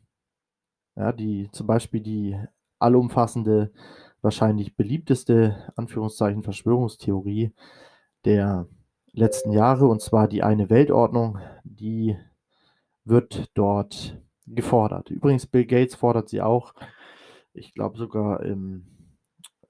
ja, 0.96 1.12
die, 1.12 1.50
zum 1.52 1.66
Beispiel 1.66 2.00
die 2.00 2.38
allumfassende, 2.80 3.72
wahrscheinlich 4.22 4.76
beliebteste, 4.76 5.72
Anführungszeichen, 5.76 6.42
Verschwörungstheorie 6.42 7.52
der 8.24 8.66
letzten 9.12 9.52
Jahre, 9.52 9.86
und 9.86 10.02
zwar 10.02 10.28
die 10.28 10.42
eine 10.42 10.70
Weltordnung, 10.70 11.38
die 11.64 12.16
wird 13.04 13.50
dort 13.54 14.18
gefordert. 14.46 15.10
Übrigens, 15.10 15.46
Bill 15.46 15.66
Gates 15.66 15.94
fordert 15.94 16.28
sie 16.28 16.42
auch. 16.42 16.74
Ich 17.52 17.74
glaube 17.74 17.98
sogar 17.98 18.42
im 18.42 18.86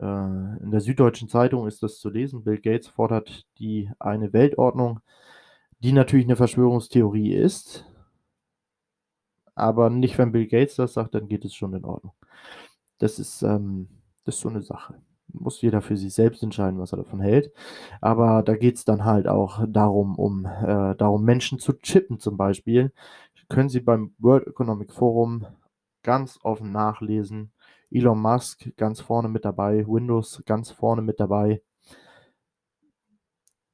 äh, 0.01 0.05
in 0.05 0.71
der 0.71 0.81
Süddeutschen 0.81 1.29
Zeitung 1.29 1.67
ist 1.67 1.83
das 1.83 1.99
zu 1.99 2.09
lesen. 2.11 2.43
Bill 2.43 2.59
Gates 2.59 2.89
fordert 2.89 3.47
die 3.59 3.91
eine 3.99 4.33
Weltordnung, 4.33 5.01
die 5.81 5.93
natürlich 5.93 6.27
eine 6.27 6.37
Verschwörungstheorie 6.37 7.35
ist. 7.35 7.85
Aber 9.55 9.91
nicht, 9.91 10.17
wenn 10.19 10.33
Bill 10.33 10.47
Gates 10.47 10.77
das 10.77 10.95
sagt, 10.95 11.15
dann 11.15 11.29
geht 11.29 11.45
es 11.45 11.55
schon 11.55 11.75
in 11.75 11.85
Ordnung. 11.85 12.15
Das 13.01 13.19
ist, 13.19 13.43
ähm, 13.43 13.89
das 14.25 14.37
ist 14.37 14.43
so 14.43 14.49
eine 14.51 14.63
Sache. 14.63 15.03
muss 15.33 15.63
jeder 15.63 15.83
für 15.83 15.97
sich 15.97 16.15
selbst 16.15 16.43
entscheiden, 16.43 16.79
was 16.81 16.93
er 16.93 16.99
davon 16.99 17.21
hält. 17.21 17.53
Aber 18.01 18.43
da 18.45 18.57
geht's 18.57 18.85
dann 18.85 19.05
halt 19.05 19.29
auch 19.29 19.65
darum, 19.69 20.17
um 20.17 20.45
äh, 20.47 20.95
darum, 20.97 21.25
Menschen 21.25 21.59
zu 21.59 21.73
chippen 21.75 22.21
zum 22.21 22.37
Beispiel. 22.37 22.93
Können 23.49 23.69
Sie 23.71 23.81
beim 23.81 24.15
World 24.19 24.47
Economic 24.49 24.93
Forum 24.93 25.47
ganz 26.03 26.39
offen 26.45 26.73
nachlesen. 26.73 27.53
Elon 27.91 28.21
Musk 28.21 28.71
ganz 28.77 29.01
vorne 29.01 29.29
mit 29.29 29.45
dabei, 29.45 29.87
Windows 29.89 30.43
ganz 30.47 30.71
vorne 30.71 31.03
mit 31.03 31.21
dabei. 31.21 31.63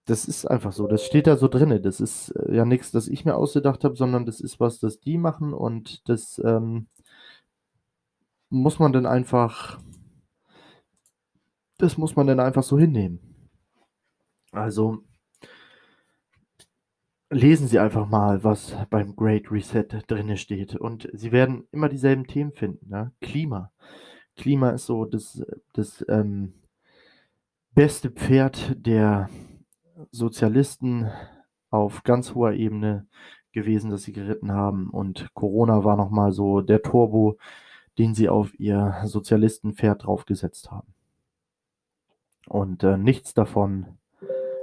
Das 0.06 0.24
ist 0.26 0.46
einfach 0.46 0.72
so, 0.72 0.86
das 0.86 1.02
steht 1.04 1.26
da 1.26 1.36
so 1.36 1.48
drinne. 1.48 1.80
Das 1.80 2.00
ist, 2.00 2.30
äh, 2.30 2.54
ja 2.56 2.64
nix, 2.64 2.92
das 2.92 3.08
ich 3.08 3.24
mir 3.24 3.34
ausgedacht 3.36 3.82
habe, 3.84 3.96
sondern 3.96 4.24
das 4.24 4.40
ist 4.40 4.60
was, 4.60 4.78
das 4.78 5.00
die 5.00 5.18
machen 5.18 5.52
und 5.52 6.08
das, 6.08 6.40
ähm 6.44 6.86
muss 8.48 8.78
man 8.78 8.92
dann 8.92 9.06
einfach 9.06 9.80
das 11.78 11.98
muss 11.98 12.16
man 12.16 12.26
dann 12.26 12.40
einfach 12.40 12.62
so 12.62 12.78
hinnehmen. 12.78 13.20
Also 14.50 15.04
lesen 17.28 17.68
Sie 17.68 17.78
einfach 17.78 18.08
mal, 18.08 18.44
was 18.44 18.74
beim 18.88 19.14
Great 19.14 19.50
Reset 19.50 19.86
drinne 20.06 20.36
steht 20.36 20.74
und 20.76 21.08
Sie 21.12 21.32
werden 21.32 21.66
immer 21.72 21.88
dieselben 21.88 22.26
Themen 22.26 22.52
finden, 22.52 22.88
ne? 22.88 23.12
Klima. 23.20 23.72
Klima 24.36 24.70
ist 24.70 24.86
so 24.86 25.04
das 25.04 25.42
das, 25.72 26.04
ähm 26.08 26.54
beste 27.76 28.10
Pferd 28.10 28.74
der 28.86 29.28
Sozialisten 30.10 31.10
auf 31.68 32.04
ganz 32.04 32.34
hoher 32.34 32.54
Ebene 32.54 33.06
gewesen, 33.52 33.90
das 33.90 34.04
sie 34.04 34.14
geritten 34.14 34.50
haben 34.50 34.88
und 34.88 35.28
Corona 35.34 35.84
war 35.84 35.98
noch 35.98 36.08
mal 36.08 36.32
so 36.32 36.62
der 36.62 36.80
Turbo, 36.80 37.36
den 37.98 38.14
sie 38.14 38.28
auf 38.28 38.58
ihr 38.58 38.96
Sozialistenpferd 39.04 40.04
draufgesetzt 40.06 40.70
haben. 40.70 40.94
Und, 42.48 42.84
äh, 42.84 42.96
nichts 42.96 43.34
davon 43.34 43.98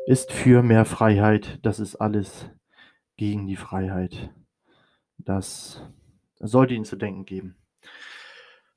ist 0.08 0.32
für 0.32 0.64
mehr 0.64 0.86
Freiheit. 0.86 1.60
Das 1.64 1.80
ist 1.80 1.96
alles 1.98 2.50
gegen 3.18 3.48
die 3.48 3.56
Freiheit. 3.58 4.32
Das 5.18 5.82
sollte 6.40 6.74
Ihnen 6.76 6.86
zu 6.86 6.98
denken 6.98 7.26
geben. 7.26 7.56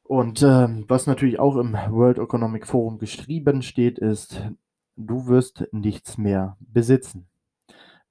Und, 0.04 0.42
ähm, 0.42 0.84
was 0.88 1.06
natürlich 1.08 1.40
auch 1.40 1.56
im 1.56 1.72
World 1.72 2.18
Economic 2.18 2.66
Forum 2.66 2.98
geschrieben 2.98 3.62
steht, 3.62 3.98
ist: 3.98 4.40
„Du 4.96 5.26
wirst 5.26 5.66
nichts 5.72 6.16
mehr 6.16 6.56
besitzen.“ 6.60 7.26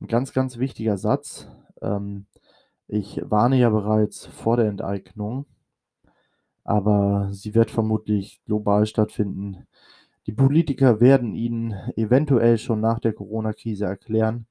'N 0.02 0.08
ganz, 0.08 0.34
ganz 0.34 0.58
wichtiger 0.60 0.98
Satz. 0.98 1.50
Ähm, 1.82 2.28
ich 2.88 3.22
warne 3.26 3.58
ja 3.58 3.70
bereits 3.70 4.26
vor 4.28 4.58
der 4.58 4.68
Enteignung, 4.68 5.46
aber 6.66 7.30
sie 7.32 7.56
wird 7.56 7.72
vermutlich 7.72 8.42
global 8.48 8.86
stattfinden. 8.88 9.68
Die 10.28 10.34
Politiker 10.34 11.02
werden 11.02 11.36
Ihnen 11.36 11.74
eventuell 11.98 12.58
schon 12.60 12.82
nach 12.82 13.00
der 13.00 13.14
Corona-Krise 13.14 13.86
erklären, 13.86 14.48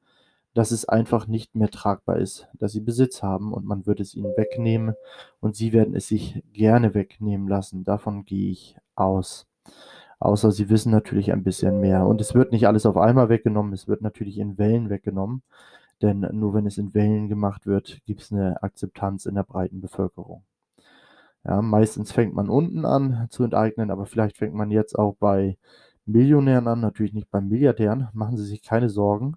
dass 0.55 0.71
es 0.73 0.89
einfach 0.89 1.27
nicht 1.29 1.55
mehr 1.57 1.71
tragbar 1.71 2.19
ist, 2.19 2.49
dass 2.55 2.73
Sie 2.73 2.81
Besitz 2.81 3.23
haben 3.23 3.53
und 3.53 3.67
man 3.67 3.87
wird 3.87 4.01
es 4.01 4.15
ihnen 4.15 4.37
wegnehmen 4.37 4.95
und 5.41 5.57
Sie 5.57 5.73
werden 5.73 5.95
es 5.97 6.09
sich 6.09 6.43
gerne 6.53 6.95
wegnehmen 6.95 7.49
lassen. 7.49 7.85
Davon 7.85 8.25
gehe 8.25 8.51
ich 8.53 8.77
aus. 8.97 9.47
Außer 10.21 10.53
Sie 10.53 10.71
wissen 10.71 10.93
natürlich 10.93 11.33
ein 11.33 11.45
bisschen 11.45 11.81
mehr. 11.81 12.07
Und 12.07 12.21
es 12.21 12.35
wird 12.35 12.53
nicht 12.53 12.67
alles 12.69 12.87
auf 12.87 12.97
einmal 12.99 13.29
weggenommen, 13.31 13.73
es 13.75 13.89
wird 13.89 14.03
natürlich 14.03 14.39
in 14.39 14.59
Wellen 14.59 14.91
weggenommen, 14.91 15.43
denn 16.03 16.21
nur 16.33 16.55
wenn 16.55 16.67
es 16.67 16.79
in 16.79 16.95
Wellen 16.95 17.29
gemacht 17.29 17.67
wird, 17.67 18.01
gibt's 18.07 18.31
'ne 18.33 18.63
Akzeptanz 18.63 19.27
in 19.27 19.37
der 19.37 19.45
breiten 19.45 19.81
Bevölkerung. 19.81 20.45
Ja, 21.45 21.61
meistens 21.63 22.13
fängt 22.13 22.35
man 22.35 22.49
unten 22.49 22.85
an 22.87 23.27
zu 23.31 23.45
enteignen, 23.45 23.91
aber 23.91 24.07
vielleicht 24.07 24.39
fängt 24.39 24.55
man 24.55 24.71
jetzt 24.71 24.99
auch 24.99 25.17
bei 25.17 25.59
Millionären 26.07 26.69
an, 26.69 26.81
natürlich 26.81 27.13
nicht 27.15 27.31
bei 27.31 27.41
Milliardären. 27.41 28.09
Machen 28.15 28.37
Sie 28.37 28.45
sich 28.45 28.63
keine 28.63 28.89
Sorgen. 28.91 29.37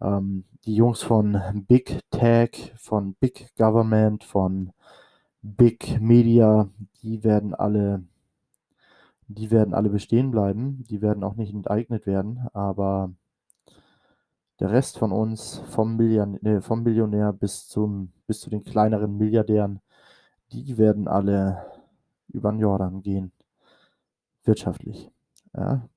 Ähm, 0.00 0.44
die 0.66 0.74
Jungs 0.76 1.02
von 1.02 1.40
Big 1.68 2.00
Tech, 2.10 2.72
von 2.78 3.14
Big 3.14 3.54
Government, 3.56 4.24
von 4.24 4.72
Big 5.42 6.00
Media, 6.00 6.68
die 7.02 7.24
werden 7.24 7.54
alle 7.54 8.02
die 9.28 9.50
werden 9.50 9.74
alle 9.74 9.88
bestehen 9.90 10.30
bleiben. 10.30 10.84
Die 10.88 11.00
werden 11.02 11.22
auch 11.24 11.36
nicht 11.36 11.52
enteignet 11.54 12.06
werden, 12.06 12.46
aber 12.52 13.10
der 14.60 14.70
Rest 14.70 14.98
von 14.98 15.12
uns, 15.12 15.62
vom 15.70 15.96
Milliard 15.96 16.42
ne, 16.42 16.60
vom 16.62 16.82
Millionär 16.82 17.32
bis 17.32 17.68
zum 17.68 18.12
bis 18.26 18.40
zu 18.40 18.50
den 18.50 18.64
kleineren 18.64 19.16
Milliardären, 19.16 19.80
die 20.52 20.78
werden 20.78 21.08
alle 21.08 21.64
über 22.28 22.50
'n 22.50 22.58
Jordan 22.60 23.02
gehen 23.02 23.32
wirtschaftlich, 24.44 25.10
ja? 25.56 25.88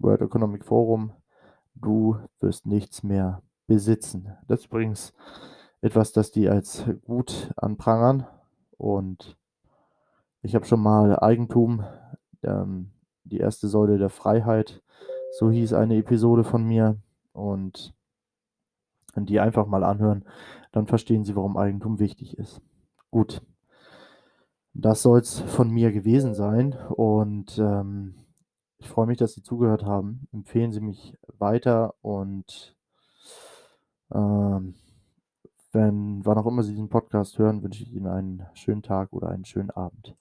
World 0.00 0.22
Economic 0.22 0.64
Forum: 0.64 1.12
„Du 1.74 2.18
wirst 2.40 2.66
nichts 2.66 3.02
mehr 3.02 3.42
besitzen.“ 3.66 4.32
Das 4.48 4.60
ist 4.60 4.66
übrigens 4.66 5.14
etwas, 5.82 6.12
das 6.12 6.32
die 6.32 6.48
als 6.48 6.84
gut 7.06 7.52
anprangern 7.56 8.26
und 8.78 9.36
ich 10.44 10.54
habe 10.56 10.64
schon 10.66 10.80
mal 10.80 11.16
Eigentum, 11.20 11.84
ähm, 12.42 12.90
die 13.24 13.38
erste 13.38 13.68
Säule 13.68 13.98
der 13.98 14.08
Freiheit, 14.10 14.82
so 15.38 15.50
hieß 15.50 15.72
eine 15.72 15.96
Episode 15.96 16.42
von 16.42 16.64
mir 16.64 16.96
und 17.32 17.94
die 19.16 19.40
einfach 19.40 19.66
mal 19.66 19.84
anhören, 19.84 20.24
dann 20.72 20.86
verstehen 20.86 21.24
Sie, 21.24 21.36
warum 21.36 21.56
Eigentum 21.56 21.98
wichtig 21.98 22.38
ist. 22.38 22.60
Gut. 23.10 23.42
Das 24.74 25.02
soll's 25.02 25.40
von 25.40 25.70
mir 25.70 25.92
gewesen 25.92 26.34
sein 26.34 26.72
und, 26.88 27.58
ähm, 27.58 28.14
ich 28.78 28.88
freue 28.88 29.06
mich, 29.06 29.18
dass 29.18 29.32
Sie 29.34 29.42
zugehört 29.42 29.84
haben. 29.84 30.26
Empfehlen 30.32 30.72
Sie 30.72 30.80
mich 30.80 31.16
weiter 31.38 31.94
und 32.02 32.74
ähm, 34.12 34.74
wenn 35.72 36.24
wann 36.24 36.38
auch 36.38 36.46
immer 36.46 36.62
Sie 36.62 36.72
diesen 36.72 36.88
Podcast 36.88 37.38
hören, 37.38 37.62
wünsche 37.62 37.82
ich 37.82 37.92
Ihnen 37.92 38.06
einen 38.06 38.46
schönen 38.54 38.82
Tag 38.82 39.12
oder 39.12 39.28
einen 39.28 39.44
schönen 39.44 39.70
Abend. 39.70 40.16